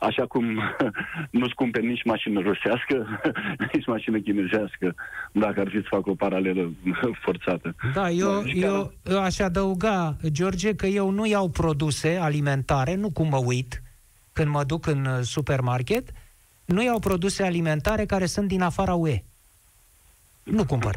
[0.00, 0.62] așa cum
[1.30, 3.20] nu-ți cumperi nici mașină rusească,
[3.72, 4.94] nici mașină chinezească,
[5.32, 6.70] dacă ar fi să fac o paralelă
[7.24, 7.74] forțată.
[7.94, 12.94] Da, eu, și chiar- eu, eu aș adăuga, George, că eu nu iau produse alimentare,
[12.94, 13.82] nu cum mă uit
[14.32, 16.08] când mă duc în uh, supermarket,
[16.74, 19.22] nu iau produse alimentare care sunt din afara UE.
[20.42, 20.96] Nu cumpăr.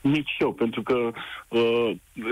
[0.00, 1.10] Nici eu, pentru că
[1.48, 1.90] uh,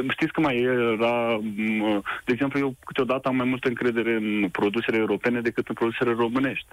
[0.08, 4.96] știți că mai era, uh, de exemplu, eu câteodată am mai multă încredere în produsele
[4.96, 6.66] europene decât în produsele românești.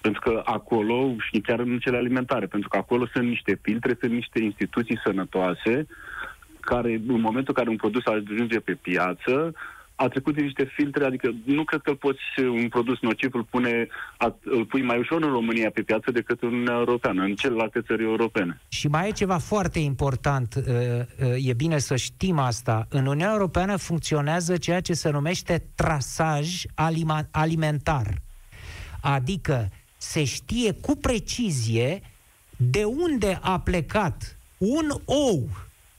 [0.00, 4.12] Pentru că acolo, și chiar în cele alimentare, pentru că acolo sunt niște filtre, sunt
[4.12, 5.86] niște instituții sănătoase,
[6.60, 9.54] care în momentul în care un produs ajunge pe piață,
[9.96, 13.44] a trecut din niște filtre, adică nu cred că îl poți, un produs nociv îl,
[13.44, 13.86] pune,
[14.16, 17.80] a- îl pui mai ușor în România pe piață decât în Uniunea Europeană, în celelalte
[17.80, 18.60] țări europene.
[18.68, 22.86] Și mai e ceva foarte important, uh, uh, e bine să știm asta.
[22.88, 28.06] În Uniunea Europeană funcționează ceea ce se numește trasaj alima- alimentar.
[29.00, 32.00] Adică se știe cu precizie
[32.56, 35.48] de unde a plecat un ou,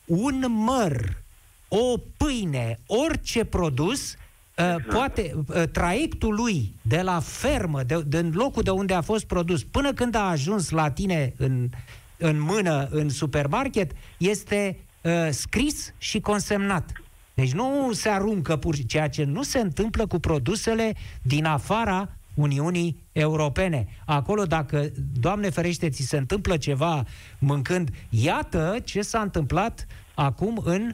[0.05, 1.23] un măr,
[1.68, 4.16] o pâine, orice produs,
[4.57, 9.26] uh, poate uh, traiectul lui de la fermă, de, din locul de unde a fost
[9.26, 11.70] produs, până când a ajuns la tine în,
[12.18, 16.91] în mână, în supermarket, este uh, scris și consemnat.
[17.34, 22.97] Deci nu se aruncă pur ceea ce nu se întâmplă cu produsele din afara Uniunii
[23.11, 23.88] Europene.
[24.05, 24.89] Acolo, dacă,
[25.20, 27.03] Doamne ferește, ți se întâmplă ceva
[27.39, 30.93] mâncând, iată ce s-a întâmplat acum în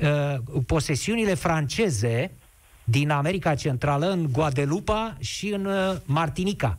[0.00, 0.34] uh,
[0.66, 2.30] posesiunile franceze
[2.84, 6.78] din America Centrală, în Guadeloupe și în uh, Martinica.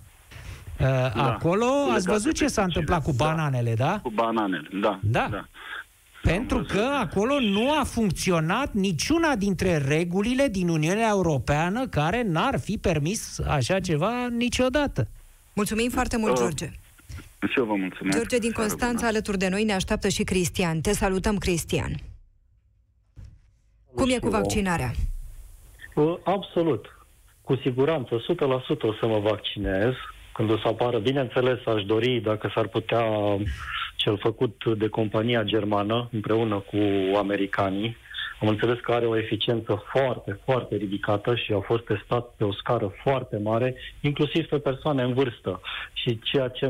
[0.79, 3.25] Uh, acolo ați Legate văzut ce de s-a întâmplat cu da.
[3.25, 3.99] bananele, da?
[4.03, 4.99] Cu bananele, da.
[5.03, 5.27] Da.
[5.31, 5.45] da.
[6.23, 6.93] Pentru Am că văzut.
[6.93, 13.79] acolo nu a funcționat niciuna dintre regulile din Uniunea Europeană care n-ar fi permis așa
[13.79, 15.07] ceva niciodată.
[15.53, 16.71] Mulțumim foarte mult, Uh, George.
[17.47, 18.17] Și eu vă mulțumesc.
[18.17, 19.07] George din Seară Constanța, bună.
[19.07, 20.81] alături de noi, ne așteaptă și Cristian.
[20.81, 21.95] Te salutăm, Cristian.
[23.99, 24.91] Cum e cu vaccinarea?
[25.95, 26.97] Uh, Absolut.
[27.41, 28.19] Cu siguranță, 100%
[28.81, 29.93] o să mă vaccinez
[30.33, 30.97] când o să apară.
[30.99, 33.03] Bineînțeles, aș dori, dacă s-ar putea,
[33.95, 36.77] cel făcut de compania germană, împreună cu
[37.17, 37.97] americanii.
[38.41, 42.53] Am înțeles că are o eficiență foarte, foarte ridicată și a fost testat pe o
[42.53, 45.61] scară foarte mare, inclusiv pe persoane în vârstă.
[45.93, 46.67] Și ceea ce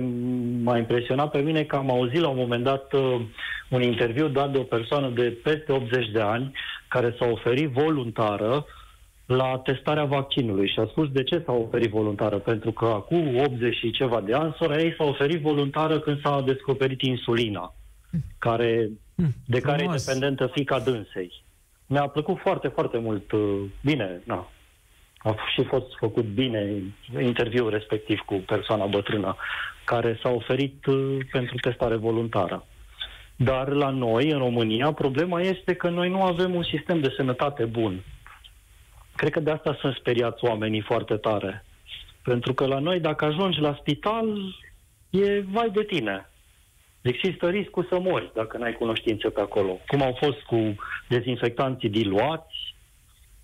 [0.64, 3.22] m-a impresionat pe mine e că am auzit la un moment dat uh,
[3.70, 6.52] un interviu dat de o persoană de peste 80 de ani
[6.90, 8.66] care s-a oferit voluntară
[9.26, 13.76] la testarea vaccinului și a spus de ce s-a oferit voluntară, pentru că acum 80
[13.76, 17.74] și ceva de ani, sora ei s-a oferit voluntară când s-a descoperit insulina,
[18.38, 18.90] care,
[19.46, 20.06] de care e frumos.
[20.06, 21.32] dependentă fica dânsei.
[21.86, 23.32] Mi-a plăcut foarte, foarte mult.
[23.32, 24.50] uh, Bine, na.
[25.18, 26.82] A f- și fost făcut bine
[27.22, 29.36] interviul respectiv cu persoana bătrână
[29.84, 32.66] care s-a oferit uh, pentru testare voluntară.
[33.44, 37.66] Dar la noi, în România, problema este că noi nu avem un sistem de sănătate
[37.66, 38.04] bun.
[39.16, 41.66] Cred că de asta sunt speriați oamenii foarte tare.
[42.24, 44.56] Pentru că la noi, dacă ajungi la spital,
[45.10, 46.30] e vai de tine.
[47.02, 49.80] Există riscul să mori dacă n-ai cunoștințe pe acolo.
[49.88, 50.76] Cum au fost cu
[51.08, 52.76] dezinfectanții diluați,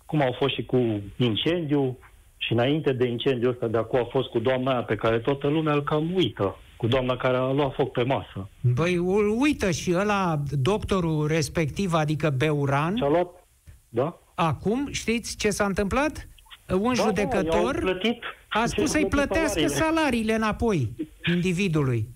[0.06, 1.98] cum au fost și cu incendiu,
[2.36, 5.48] și înainte de incendiul ăsta de acum a fost cu doamna aia pe care toată
[5.48, 8.48] lumea îl cam uită, cu doamna care a luat foc pe masă.
[8.60, 13.46] Băi, u- uită și ăla, doctorul respectiv, adică Beuran, Și-a luat,
[13.88, 14.18] da?
[14.34, 16.28] acum, știți ce s-a întâmplat?
[16.68, 19.84] Un Da, judecător da, i-au plătit, a spus i-au să-i plătit plătească salariile.
[19.84, 20.92] salariile înapoi
[21.34, 22.08] individului.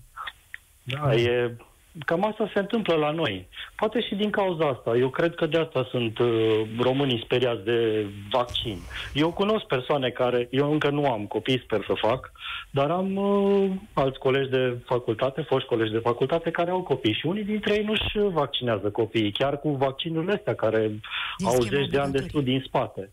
[0.83, 1.57] Da, e,
[2.05, 3.47] cam asta se întâmplă la noi.
[3.75, 4.95] Poate și din cauza asta.
[4.97, 8.77] Eu cred că de asta sunt uh, românii speriați de vaccin.
[9.13, 12.31] Eu cunosc persoane care, eu încă nu am copii, sper să fac,
[12.69, 17.25] dar am uh, alți colegi de facultate, foști colegi de facultate care au copii și
[17.25, 20.87] unii dintre ei nu-și vaccinează copiii, chiar cu vaccinurile astea care
[21.37, 22.29] Din au scheme zeci de ani de obligatorii.
[22.29, 23.11] studii în spate.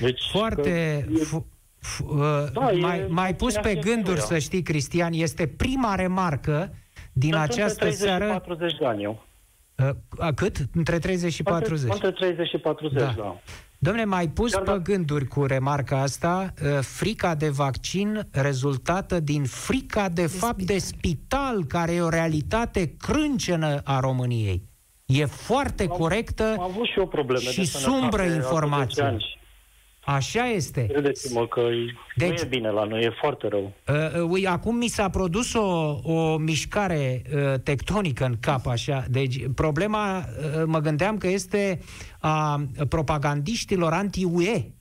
[0.00, 0.62] Deci, Foarte...
[0.62, 1.44] că e- F-
[1.86, 4.24] f- uh, Da, e mai, mai pus pe vaccinarea gânduri, fiecăruia.
[4.26, 6.74] să știi, Cristian, este prima remarcă
[7.16, 8.24] din Dar sunt această 30 seară...
[8.24, 9.24] și 40 de ani eu.
[9.78, 10.56] Uh, a, cât?
[10.74, 11.92] Între 30 și 40.
[11.92, 13.04] Între 30 și 40, Da.
[13.04, 13.12] da.
[13.16, 13.40] da.
[13.78, 19.20] Domnule, mai pus Chiar pe da- gânduri cu remarca asta, uh, frica de vaccin rezultată
[19.20, 24.62] din frica de, fapt de spital, care e o realitate crâncenă a României.
[25.06, 29.16] E foarte corectă, Am avut și eu probleme și de sănătate sumbră acum informație.
[30.04, 30.16] 10 ani.
[30.18, 30.86] așa este.
[30.86, 31.60] Credeți-mă că
[32.16, 32.28] deci...
[32.28, 33.72] Deci- nu e bine la noi, e foarte rău.
[33.88, 39.04] Uh, uh, ui, acum mi s-a produs o, o mișcare uh, tectonică în cap, așa.
[39.10, 41.78] Deci, problema, uh, mă gândeam că este
[42.18, 44.72] a propagandiștilor anti-UE,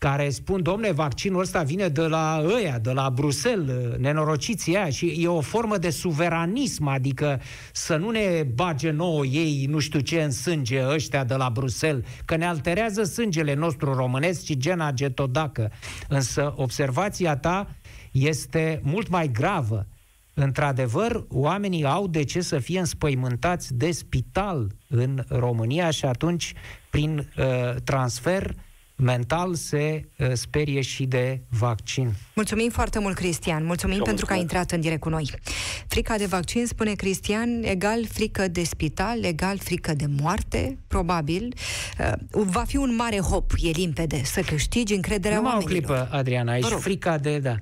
[0.00, 4.90] care spun, domne, vaccinul ăsta vine de la ăia, de la Bruxelles, uh, nenorociții aia,
[4.90, 7.40] și e o formă de suveranism, adică
[7.72, 12.04] să nu ne bage nouă ei, nu știu ce, în sânge ăștia de la Bruxelles,
[12.24, 15.70] că ne alterează sângele nostru românesc și gena getodacă.
[16.08, 17.68] Însă observația ta
[18.12, 19.86] este mult mai gravă.
[20.34, 26.54] Într-adevăr, oamenii au de ce să fie înspăimântați de spital în România și atunci,
[26.90, 28.54] prin uh, transfer
[29.00, 32.12] mental, se uh, sperie și de vaccin.
[32.34, 33.64] Mulțumim foarte mult, Cristian.
[33.64, 34.62] Mulțumim Eu pentru că ai mulțumesc.
[34.66, 35.30] intrat în direct cu noi.
[35.86, 41.54] Frica de vaccin, spune Cristian, egal frică de spital, egal frică de moarte, probabil.
[41.98, 45.84] Uh, va fi un mare hop, e limpede, să câștigi încrederea Numai o oamenilor.
[45.86, 46.78] clipă, Adriana, aici Vă rog.
[46.80, 47.38] frica de...
[47.38, 47.54] Da.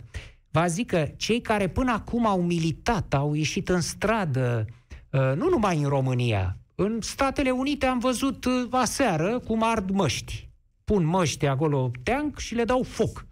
[0.51, 4.65] Va zic că cei care până acum au militat, au ieșit în stradă,
[5.11, 10.48] uh, nu numai în România, în Statele Unite am văzut uh, aseară cum ard măști.
[10.89, 13.27] Pun măști acolo teanc și le dau foc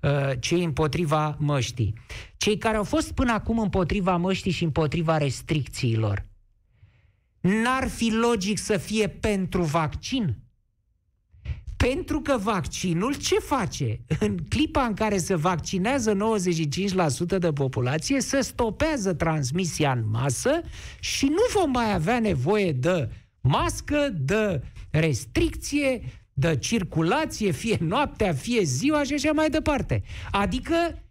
[0.00, 1.94] uh, cei împotriva măștii.
[2.36, 6.26] Cei care au fost până acum împotriva măștii și împotriva restricțiilor,
[7.40, 10.36] n-ar fi logic să fie pentru vaccin?
[11.76, 14.00] Pentru că vaccinul ce face?
[14.20, 16.16] În clipa în care se vaccinează
[17.36, 20.60] 95% de populație, se stopează transmisia în masă
[21.00, 23.08] și nu vom mai avea nevoie de
[23.40, 26.02] mască, de restricție,
[26.32, 30.02] de circulație, fie noaptea, fie ziua și așa mai departe.
[30.30, 31.02] Adică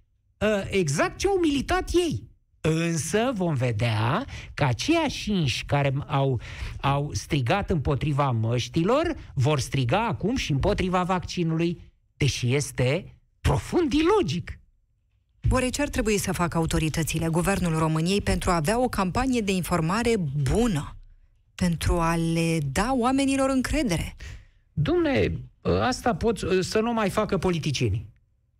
[0.41, 2.29] ă, exact ce au militat ei.
[2.61, 6.39] Însă vom vedea că aceiași inși care au,
[6.81, 14.59] au strigat împotriva măștilor vor striga acum și împotriva vaccinului, deși este profund ilogic.
[15.49, 19.51] Oare ce ar trebui să facă autoritățile, Guvernul României, pentru a avea o campanie de
[19.51, 20.15] informare
[20.51, 20.95] bună?
[21.55, 24.15] Pentru a le da oamenilor încredere?
[24.81, 25.39] Dumne,
[25.81, 28.05] asta pot să nu mai facă politicienii.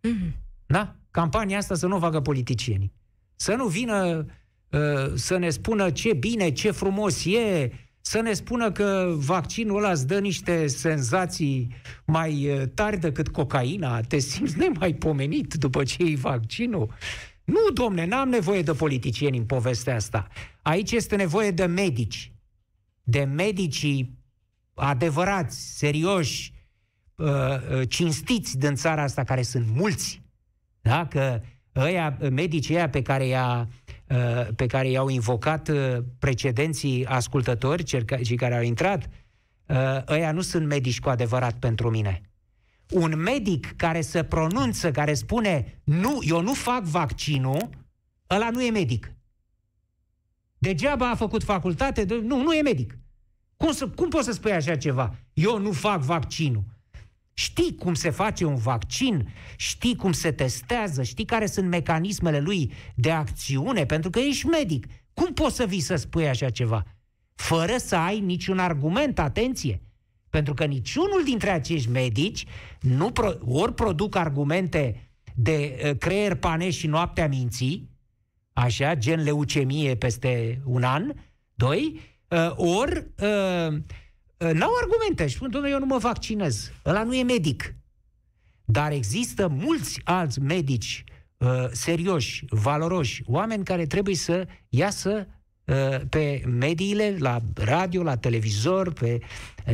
[0.00, 0.34] Mhm.
[0.66, 0.96] Da?
[1.10, 2.92] Campania asta să nu o facă politicienii.
[3.36, 4.26] Să nu vină
[4.70, 7.70] uh, să ne spună ce bine, ce frumos e,
[8.00, 14.00] să ne spună că vaccinul ăla îți dă niște senzații mai uh, tari decât cocaina,
[14.00, 16.90] te simți nemaipomenit după ce iei vaccinul.
[17.44, 20.26] Nu, domne, n-am nevoie de politicieni în povestea asta.
[20.62, 22.32] Aici este nevoie de medici.
[23.02, 24.21] De medicii
[24.82, 26.52] adevărați, serioși,
[27.14, 30.22] uh, uh, cinstiți din țara asta, care sunt mulți.
[30.80, 31.06] Da?
[31.06, 31.40] Că
[31.76, 33.68] ăia, medicii ăia pe care, i-a,
[34.08, 39.08] uh, pe care i-au invocat uh, precedenții ascultători, cei cei care au intrat,
[39.66, 39.76] uh,
[40.08, 42.20] ăia nu sunt medici cu adevărat pentru mine.
[42.90, 47.68] Un medic care se pronunță, care spune nu, eu nu fac vaccinul,
[48.30, 49.12] ăla nu e medic.
[50.58, 52.14] Degeaba a făcut facultate, de...
[52.14, 52.96] nu, nu e medic.
[53.62, 55.14] Cum, să, cum poți să spui așa ceva?
[55.32, 56.64] Eu nu fac vaccinul.
[57.32, 62.72] Știi cum se face un vaccin, știi cum se testează, știi care sunt mecanismele lui
[62.94, 64.86] de acțiune, pentru că ești medic.
[65.14, 66.84] Cum poți să vii să spui așa ceva?
[67.34, 69.82] Fără să ai niciun argument, atenție.
[70.30, 72.44] Pentru că niciunul dintre acești medici
[72.80, 77.88] nu pro- ori produc argumente de uh, creier pane și noaptea minții,
[78.52, 81.12] așa, gen leucemie peste un an,
[81.54, 82.00] doi,
[82.32, 86.70] uh, ori uh, n-au argumente și spun, domnule, eu nu mă vaccinez.
[86.86, 87.74] Ăla nu e medic.
[88.64, 91.04] Dar există mulți alți medici
[91.36, 95.26] uh, serioși, valoroși, oameni care trebuie să iasă
[95.64, 99.20] uh, pe mediile, la radio, la televizor, pe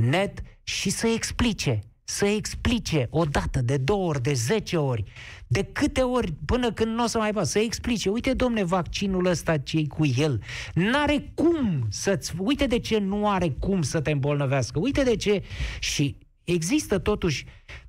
[0.01, 1.81] net și să explice.
[2.11, 5.05] Să explice o dată, de două ori, de zece ori,
[5.47, 9.27] de câte ori, până când nu o să mai poată, să explice, uite, domne, vaccinul
[9.27, 10.43] ăsta ce cu el,
[10.75, 15.43] n-are cum să-ți, uite de ce nu are cum să te îmbolnăvească, uite de ce,
[15.81, 17.45] și există totuși,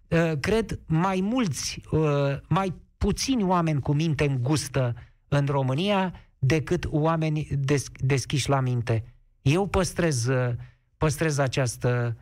[0.08, 2.02] uh, cred, mai mulți, uh,
[2.48, 4.96] mai puțini oameni cu minte îngustă
[5.28, 9.04] în România decât oameni des- deschiși la minte.
[9.42, 10.50] Eu păstrez, uh,
[10.98, 12.18] păstrez această,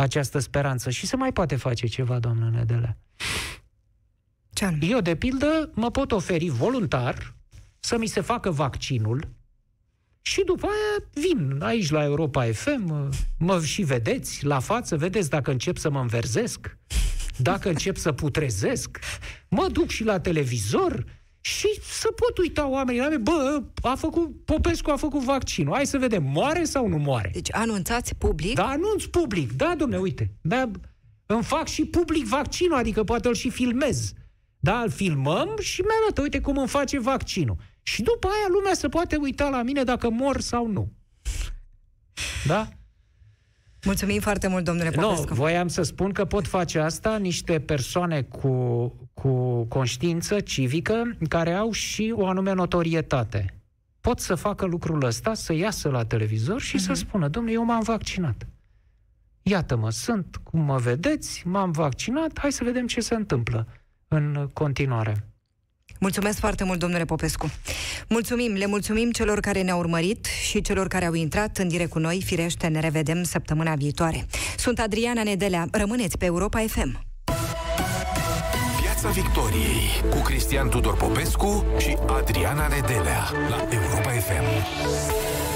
[0.00, 2.96] această speranță și se mai poate face ceva, doamnă Nedelea.
[4.52, 4.86] Ce anume?
[4.86, 7.34] Eu, de pildă, mă pot oferi voluntar
[7.80, 9.28] să mi se facă vaccinul
[10.20, 15.50] și după aia vin aici la Europa FM, mă și vedeți la față, vedeți dacă
[15.50, 16.76] încep să mă înverzesc,
[17.36, 18.98] dacă încep să putrezesc,
[19.48, 21.04] mă duc și la televizor
[21.40, 25.86] și să pot uita oamenii la mine, bă, a făcut, Popescu a făcut vaccinul, hai
[25.86, 27.30] să vedem, moare sau nu moare?
[27.32, 28.54] Deci anunțați public?
[28.54, 30.70] Da, anunț public, da, domne, uite, da,
[31.26, 34.12] îmi fac și public vaccinul, adică poate îl și filmez.
[34.60, 37.56] Da, îl filmăm și mi-arată, uite cum îmi face vaccinul.
[37.82, 40.92] Și după aia lumea se poate uita la mine dacă mor sau nu.
[42.46, 42.68] Da?
[43.84, 45.34] Mulțumim foarte mult, domnule Nu, Popescu.
[45.34, 48.48] voiam să spun că pot face asta niște persoane cu,
[49.14, 53.54] cu conștiință civică care au și o anume notorietate.
[54.00, 56.84] Pot să facă lucrul ăsta, să iasă la televizor și uh-huh.
[56.84, 58.46] să spună, domnule, eu m-am vaccinat.
[59.42, 63.66] Iată-mă, sunt cum mă vedeți, m-am vaccinat, hai să vedem ce se întâmplă
[64.08, 65.27] în continuare.
[65.98, 67.50] Mulțumesc foarte mult, domnule Popescu.
[68.08, 71.98] Mulțumim, le mulțumim celor care ne-au urmărit și celor care au intrat în direct cu
[71.98, 72.22] noi.
[72.24, 74.26] Firește, ne revedem săptămâna viitoare.
[74.56, 75.66] Sunt Adriana Nedelea.
[75.70, 77.06] Rămâneți pe Europa FM.
[78.82, 85.47] Piața Victoriei cu Cristian Tudor Popescu și Adriana Nedelea la Europa FM.